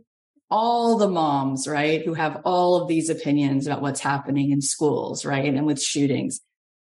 [0.52, 5.24] All the moms, right, who have all of these opinions about what's happening in schools,
[5.24, 5.54] right?
[5.54, 6.42] And with shootings.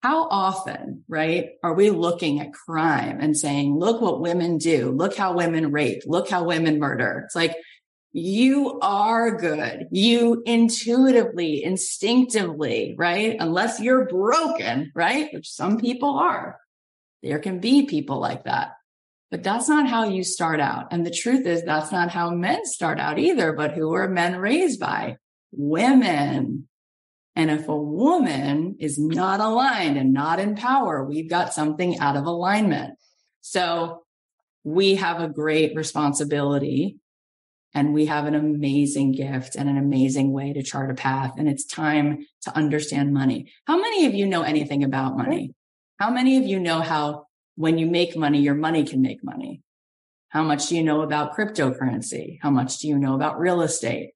[0.03, 4.91] How often, right, are we looking at crime and saying, look what women do.
[4.91, 6.03] Look how women rape.
[6.05, 7.23] Look how women murder.
[7.25, 7.55] It's like,
[8.11, 9.87] you are good.
[9.91, 13.35] You intuitively, instinctively, right?
[13.39, 15.33] Unless you're broken, right?
[15.33, 16.59] Which some people are.
[17.23, 18.73] There can be people like that.
[19.29, 20.87] But that's not how you start out.
[20.91, 24.37] And the truth is that's not how men start out either, but who are men
[24.37, 25.17] raised by?
[25.51, 26.67] Women.
[27.35, 32.15] And if a woman is not aligned and not in power, we've got something out
[32.15, 32.97] of alignment.
[33.41, 34.03] So
[34.63, 36.97] we have a great responsibility
[37.73, 41.33] and we have an amazing gift and an amazing way to chart a path.
[41.37, 43.51] And it's time to understand money.
[43.65, 45.53] How many of you know anything about money?
[45.97, 47.25] How many of you know how
[47.55, 49.63] when you make money, your money can make money?
[50.29, 52.37] How much do you know about cryptocurrency?
[52.41, 54.11] How much do you know about real estate?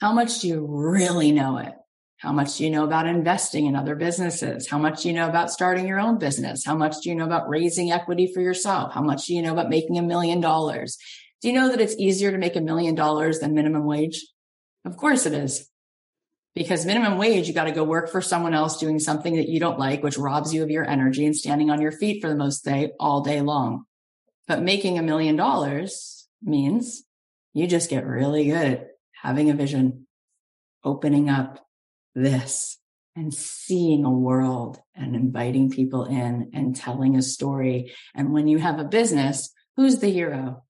[0.00, 1.72] How much do you really know it?
[2.18, 4.68] How much do you know about investing in other businesses?
[4.68, 6.66] How much do you know about starting your own business?
[6.66, 8.92] How much do you know about raising equity for yourself?
[8.92, 10.98] How much do you know about making a million dollars?
[11.40, 14.26] Do you know that it's easier to make a million dollars than minimum wage?
[14.84, 15.69] Of course it is.
[16.54, 19.60] Because minimum wage, you got to go work for someone else doing something that you
[19.60, 22.34] don't like, which robs you of your energy and standing on your feet for the
[22.34, 23.84] most day all day long.
[24.48, 27.04] But making a million dollars means
[27.52, 28.86] you just get really good at
[29.22, 30.06] having a vision,
[30.82, 31.64] opening up
[32.14, 32.78] this
[33.14, 37.92] and seeing a world and inviting people in and telling a story.
[38.14, 40.64] And when you have a business, who's the hero?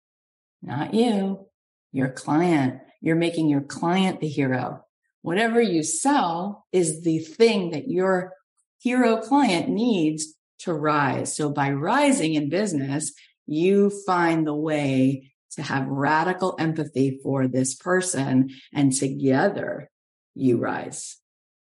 [0.61, 1.47] Not you,
[1.91, 2.81] your client.
[3.01, 4.83] You're making your client the hero.
[5.21, 8.33] Whatever you sell is the thing that your
[8.79, 11.35] hero client needs to rise.
[11.35, 13.13] So by rising in business,
[13.45, 19.89] you find the way to have radical empathy for this person and together
[20.35, 21.17] you rise.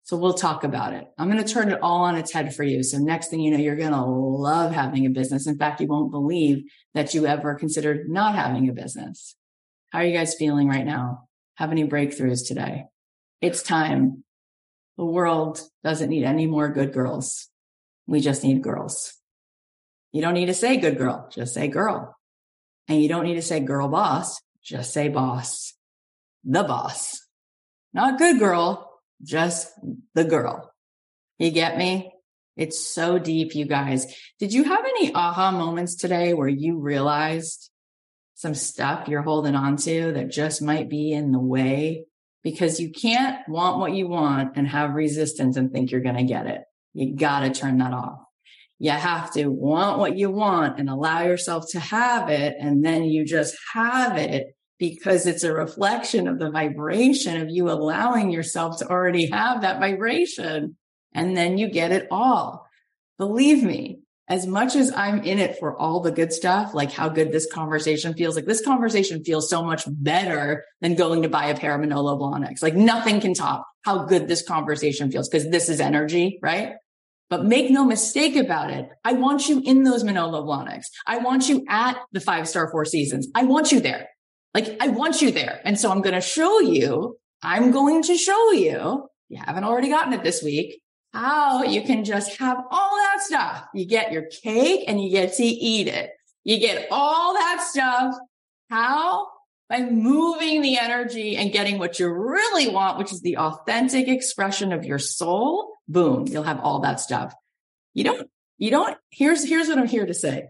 [0.03, 1.05] So we'll talk about it.
[1.17, 2.83] I'm going to turn it all on its head for you.
[2.83, 5.47] So next thing you know, you're going to love having a business.
[5.47, 6.63] In fact, you won't believe
[6.93, 9.35] that you ever considered not having a business.
[9.91, 11.27] How are you guys feeling right now?
[11.55, 12.85] Have any breakthroughs today?
[13.45, 14.23] It's time.
[14.97, 17.47] The world doesn't need any more good girls.
[18.07, 19.13] We just need girls.
[20.11, 22.17] You don't need to say good girl, just say girl.
[22.87, 25.75] And you don't need to say girl boss, just say boss.
[26.43, 27.21] The boss.
[27.93, 29.71] Not good girl, just
[30.15, 30.73] the girl.
[31.37, 32.13] You get me?
[32.57, 34.07] It's so deep, you guys.
[34.39, 37.69] Did you have any aha moments today where you realized
[38.33, 42.05] some stuff you're holding on to that just might be in the way?
[42.45, 46.23] Because you can't want what you want and have resistance and think you're going to
[46.23, 46.61] get it.
[46.93, 48.19] You got to turn that off.
[48.77, 52.55] You have to want what you want and allow yourself to have it.
[52.59, 57.71] And then you just have it because it's a reflection of the vibration of you
[57.71, 60.77] allowing yourself to already have that vibration
[61.15, 62.67] and then you get it all.
[63.17, 67.09] Believe me, as much as I'm in it for all the good stuff, like how
[67.09, 71.45] good this conversation feels, like this conversation feels so much better than going to buy
[71.45, 72.63] a pair of Manolo Blahniks.
[72.63, 76.73] Like nothing can top how good this conversation feels because this is energy, right?
[77.29, 78.89] But make no mistake about it.
[79.03, 80.85] I want you in those Manolo Blahniks.
[81.05, 83.27] I want you at the five star four seasons.
[83.35, 84.09] I want you there.
[84.55, 85.61] Like I want you there.
[85.65, 89.89] And so I'm going to show you, I'm going to show you, you haven't already
[89.89, 90.81] gotten it this week,
[91.15, 93.63] how you can just have all that stuff.
[93.73, 96.11] You get your cake and you get to eat it.
[96.43, 98.15] You get all that stuff.
[98.69, 99.29] How?
[99.69, 104.73] By moving the energy and getting what you really want, which is the authentic expression
[104.73, 105.77] of your soul.
[105.87, 107.33] Boom, you'll have all that stuff.
[107.93, 110.49] You don't, you don't, here's, here's what I'm here to say.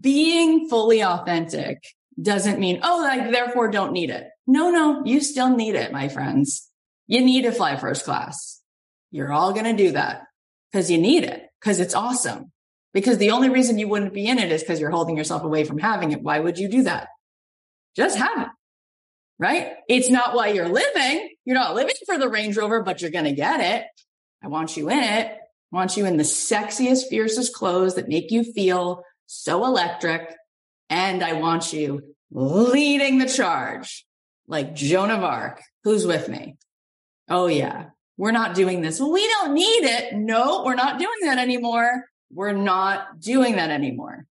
[0.00, 1.84] Being fully authentic
[2.20, 4.28] doesn't mean, oh, I therefore don't need it.
[4.46, 6.70] No, no, you still need it, my friends.
[7.06, 8.59] You need to fly first class
[9.10, 10.22] you're all going to do that
[10.70, 12.52] because you need it, because it's awesome.
[12.92, 15.64] Because the only reason you wouldn't be in it is because you're holding yourself away
[15.64, 16.22] from having it.
[16.22, 17.08] Why would you do that?
[17.96, 18.48] Just have it.
[19.38, 19.72] Right?
[19.88, 21.30] It's not why you're living.
[21.44, 23.86] You're not living for the Range Rover, but you're going to get it.
[24.42, 25.26] I want you in it.
[25.26, 30.34] I want you in the sexiest, fiercest clothes that make you feel so electric.
[30.88, 34.04] And I want you leading the charge
[34.46, 35.62] like Joan of Arc.
[35.84, 36.56] Who's with me?
[37.28, 39.00] Oh, yeah we're not doing this.
[39.00, 40.14] We don't need it.
[40.14, 42.04] No, we're not doing that anymore.
[42.30, 44.26] We're not doing that anymore.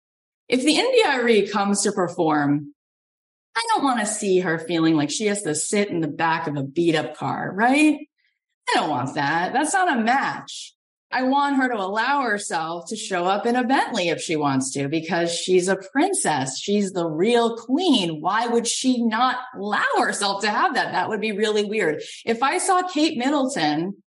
[0.48, 2.76] If the India.Arie comes to perform,
[3.56, 6.46] I don't want to see her feeling like she has to sit in the back
[6.46, 7.98] of a beat up car, right?
[8.70, 9.54] I don't want that.
[9.54, 10.76] That's not a match.
[11.12, 14.72] I want her to allow herself to show up in a Bentley if she wants
[14.74, 16.60] to, because she's a princess.
[16.60, 18.22] She's the real queen.
[18.22, 20.92] Why would she not allow herself to have that?
[20.92, 22.04] That would be really weird.
[22.26, 24.04] If I saw Kate Middleton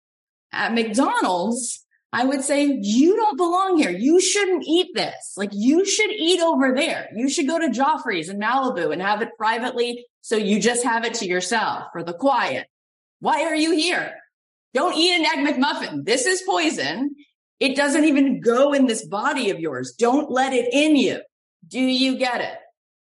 [0.51, 3.91] at McDonald's, I would say, you don't belong here.
[3.91, 5.35] You shouldn't eat this.
[5.37, 7.07] Like you should eat over there.
[7.15, 10.05] You should go to Geoffrey's in Malibu and have it privately.
[10.21, 12.67] So you just have it to yourself for the quiet.
[13.19, 14.15] Why are you here?
[14.73, 16.05] Don't eat an egg McMuffin.
[16.05, 17.15] This is poison.
[17.59, 19.93] It doesn't even go in this body of yours.
[19.97, 21.19] Don't let it in you.
[21.67, 22.57] Do you get it?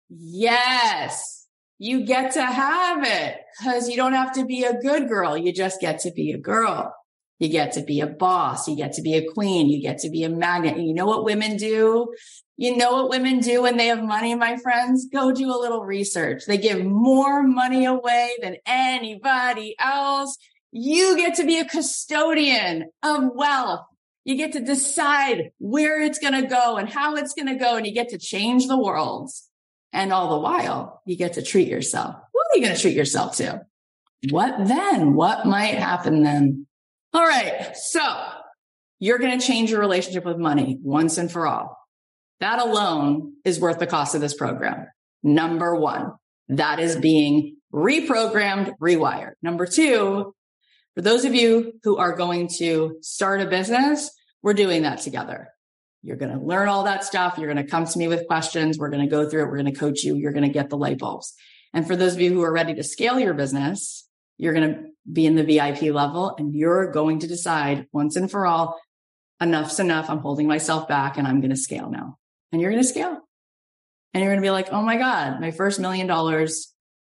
[0.10, 1.48] Yes.
[1.78, 5.38] You get to have it because you don't have to be a good girl.
[5.38, 6.94] You just get to be a girl.
[7.40, 8.68] You get to be a boss.
[8.68, 9.68] You get to be a queen.
[9.68, 10.78] You get to be a magnet.
[10.78, 12.14] And you know what women do?
[12.56, 15.08] You know what women do when they have money, my friends?
[15.12, 16.44] Go do a little research.
[16.46, 20.38] They give more money away than anybody else.
[20.72, 23.85] You get to be a custodian of wealth.
[24.23, 27.76] You get to decide where it's going to go and how it's going to go.
[27.76, 29.31] And you get to change the world.
[29.93, 32.15] And all the while, you get to treat yourself.
[32.31, 33.65] What are you going to treat yourself to?
[34.30, 35.15] What then?
[35.15, 36.68] What might happen then?
[37.14, 37.76] All right.
[37.76, 38.02] So
[38.99, 41.77] you're going to change your relationship with money once and for all.
[42.39, 44.88] That alone is worth the cost of this program.
[45.23, 46.14] Number one,
[46.49, 49.34] that is being reprogrammed, rewired.
[49.41, 50.34] Number two,
[50.95, 54.11] for those of you who are going to start a business,
[54.43, 55.49] we're doing that together.
[56.03, 57.38] You're going to learn all that stuff.
[57.38, 58.77] You're going to come to me with questions.
[58.77, 59.45] We're going to go through it.
[59.45, 60.15] We're going to coach you.
[60.15, 61.34] You're going to get the light bulbs.
[61.73, 64.07] And for those of you who are ready to scale your business,
[64.38, 68.30] you're going to be in the VIP level and you're going to decide once and
[68.30, 68.80] for all,
[69.39, 70.09] enough's enough.
[70.09, 72.18] I'm holding myself back and I'm going to scale now.
[72.51, 73.18] And you're going to scale.
[74.13, 76.73] And you're going to be like, oh my God, my first million dollars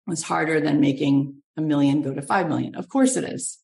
[0.08, 2.76] was harder than making a million go to 5 million.
[2.76, 3.60] Of course it is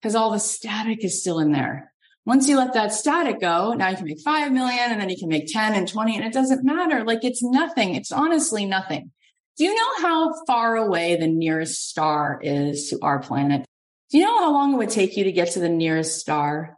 [0.00, 1.92] because all the static is still in there.
[2.24, 5.16] Once you let that static go, now you can make 5 million and then you
[5.16, 7.04] can make 10 and 20 and it doesn't matter.
[7.04, 7.94] Like it's nothing.
[7.94, 9.12] It's honestly nothing.
[9.56, 13.64] Do you know how far away the nearest star is to our planet?
[14.10, 16.76] Do you know how long it would take you to get to the nearest star?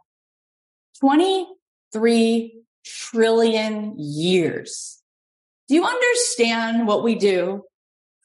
[1.01, 5.01] 23 trillion years.
[5.67, 7.63] Do you understand what we do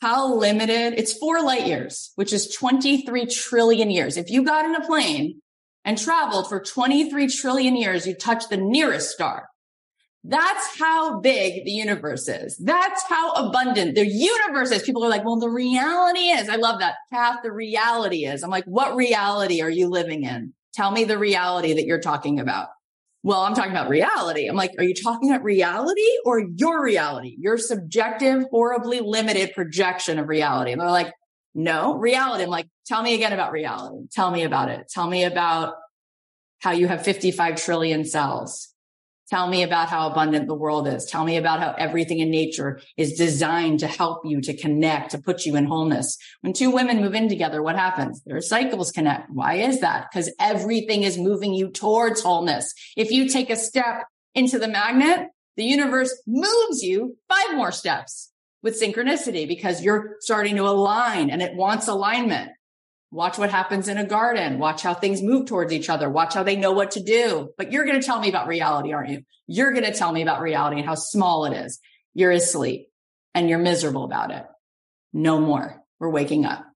[0.01, 4.17] how limited it's four light years, which is 23 trillion years.
[4.17, 5.41] If you got in a plane
[5.85, 9.49] and traveled for 23 trillion years, you touch the nearest star.
[10.29, 12.57] That's how big the universe is.
[12.57, 14.83] That's how abundant the universe is.
[14.83, 16.97] People are like, well, the reality is, I love that.
[17.13, 18.43] Kath, the reality is.
[18.43, 20.53] I'm like, what reality are you living in?
[20.75, 22.69] Tell me the reality that you're talking about
[23.27, 24.47] well, I'm talking about reality.
[24.47, 30.21] I'm like, are you talking about reality or your reality, your subjective, horribly limited projection
[30.21, 30.71] of reality?
[30.71, 31.13] And they're like,
[31.53, 32.45] no, reality.
[32.45, 34.07] I'm like, tell me again about reality.
[34.13, 34.87] Tell me about it.
[34.89, 35.75] Tell me about
[36.61, 38.73] how you have 55 trillion cells.
[39.29, 41.05] Tell me about how abundant the world is.
[41.05, 45.19] Tell me about how everything in nature is designed to help you to connect, to
[45.19, 46.17] put you in wholeness.
[46.43, 48.23] When two women move in together, what happens?
[48.25, 49.29] Their cycles connect.
[49.31, 50.07] Why is that?
[50.11, 52.73] Because everything is moving you towards wholeness.
[52.97, 54.05] If you take a step
[54.35, 58.31] into the magnet, the universe moves you five more steps
[58.63, 62.51] with synchronicity because you're starting to align and it wants alignment.
[63.11, 64.59] Watch what happens in a garden.
[64.59, 66.11] Watch how things move towards each other.
[66.11, 67.51] Watch how they know what to do.
[67.57, 69.23] But you're going to tell me about reality, aren't you?
[69.47, 71.79] You're going to tell me about reality and how small it is.
[72.15, 72.89] You're asleep
[73.35, 74.45] and you're miserable about it.
[75.13, 75.83] No more.
[76.01, 76.67] We're waking up.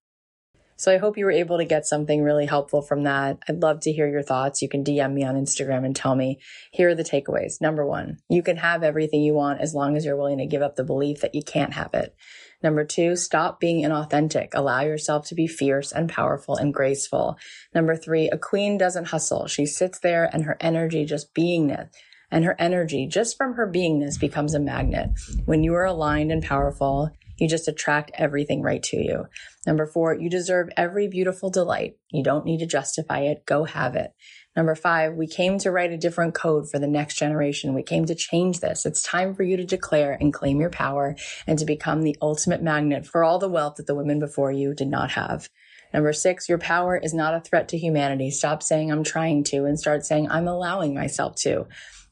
[0.80, 3.38] So I hope you were able to get something really helpful from that.
[3.46, 4.62] I'd love to hear your thoughts.
[4.62, 6.38] You can DM me on Instagram and tell me,
[6.72, 7.60] here are the takeaways.
[7.60, 10.62] Number one, you can have everything you want as long as you're willing to give
[10.62, 12.14] up the belief that you can't have it.
[12.62, 14.48] Number two, stop being inauthentic.
[14.52, 17.38] Allow yourself to be fierce and powerful and graceful.
[17.74, 19.46] Number three, a queen doesn't hustle.
[19.46, 21.88] She sits there and her energy just beingness
[22.30, 25.10] and her energy just from her beingness becomes a magnet.
[25.46, 29.24] When you are aligned and powerful, you just attract everything right to you.
[29.66, 31.96] Number four, you deserve every beautiful delight.
[32.10, 33.46] You don't need to justify it.
[33.46, 34.12] Go have it.
[34.56, 37.72] Number five, we came to write a different code for the next generation.
[37.72, 38.84] We came to change this.
[38.84, 41.16] It's time for you to declare and claim your power
[41.46, 44.74] and to become the ultimate magnet for all the wealth that the women before you
[44.74, 45.48] did not have.
[45.94, 48.30] Number six, your power is not a threat to humanity.
[48.30, 51.66] Stop saying I'm trying to and start saying I'm allowing myself to.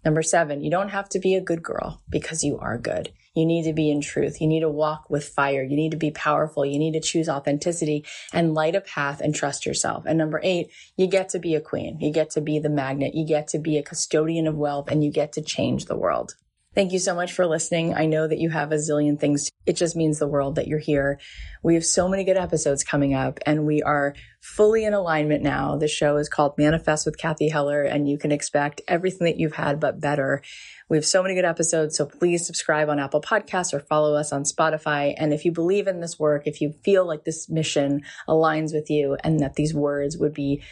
[0.05, 3.12] Number seven, you don't have to be a good girl because you are good.
[3.39, 4.40] You need to be in truth.
[4.40, 5.62] You need to walk with fire.
[5.62, 6.66] You need to be powerful.
[6.66, 10.02] You need to choose authenticity and light a path and trust yourself.
[10.06, 12.01] And number eight, you get to be a queen.
[12.01, 13.15] You get to be the magnet.
[13.15, 16.35] You get to be a custodian of wealth and you get to change the world.
[16.74, 17.94] Thank you so much for listening.
[17.94, 19.50] I know that you have a zillion things.
[19.64, 21.18] It just means the world that you're here.
[21.62, 25.76] We have so many good episodes coming up and we are fully in alignment now.
[25.76, 29.54] The show is called Manifest with Cathy Heller and you can expect everything that you've
[29.54, 30.42] had, but better.
[30.88, 31.96] We have so many good episodes.
[31.96, 35.14] So please subscribe on Apple Podcasts or follow us on Spotify.
[35.16, 38.88] And if you believe in this work, if you feel like this mission aligns with
[38.88, 40.62] you and that these words would be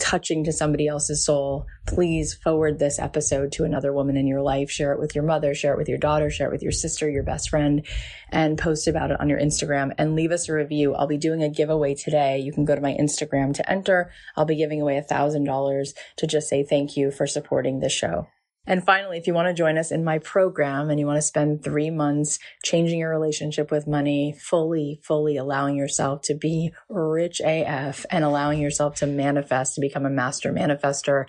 [0.00, 4.70] touching to somebody else's soul, please forward this episode to another woman in your life.
[4.70, 7.08] Share it with your mother, share it with your daughter, share it with your sister,
[7.08, 7.86] your best friend,
[8.30, 10.94] and post about it on your Instagram and leave us a review.
[10.94, 12.38] I'll be doing a giveaway today.
[12.38, 14.10] You can go to my Instagram to enter.
[14.36, 17.92] I'll be giving away a thousand dollars to just say thank you for supporting this
[17.92, 18.26] show.
[18.66, 21.22] And finally, if you want to join us in my program and you want to
[21.22, 27.40] spend three months changing your relationship with money, fully, fully allowing yourself to be rich
[27.44, 31.26] AF and allowing yourself to manifest, to become a master manifester,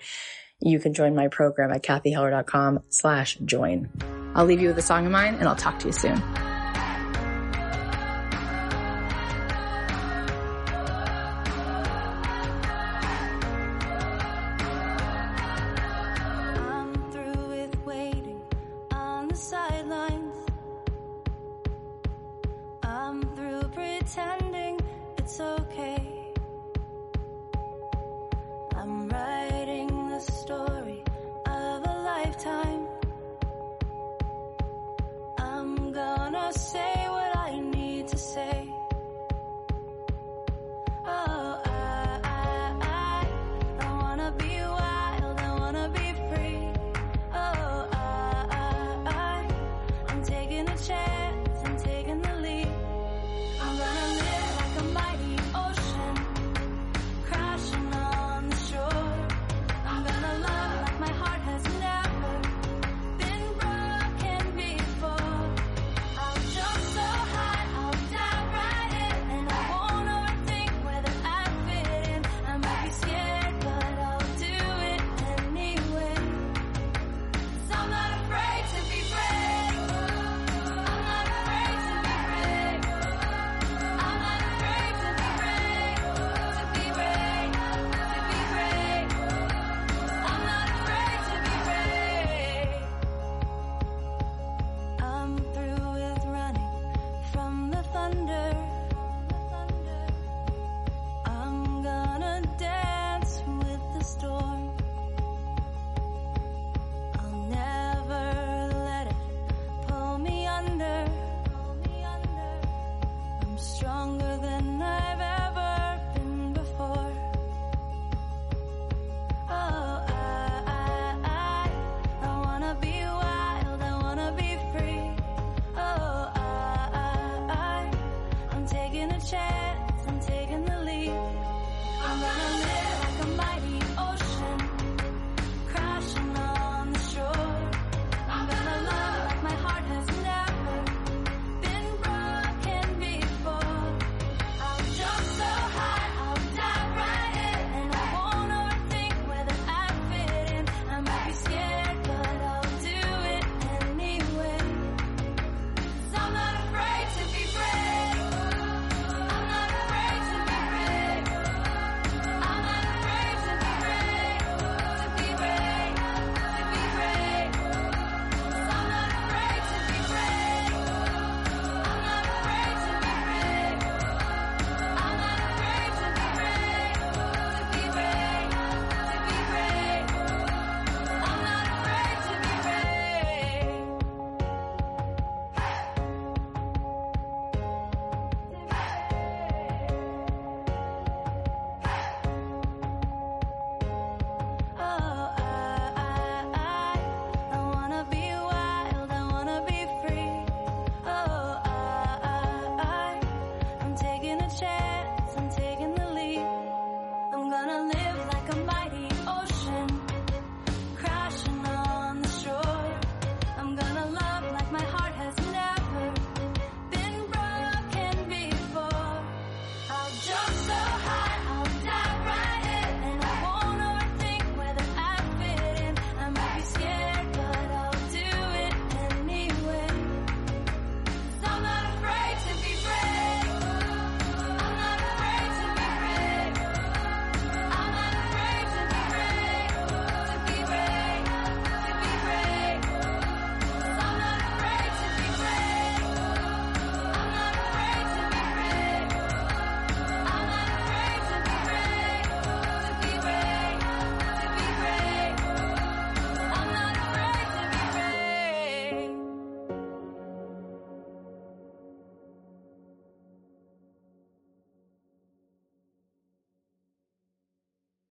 [0.60, 3.88] you can join my program at cathyheller.com slash join.
[4.34, 6.20] I'll leave you with a song of mine and I'll talk to you soon.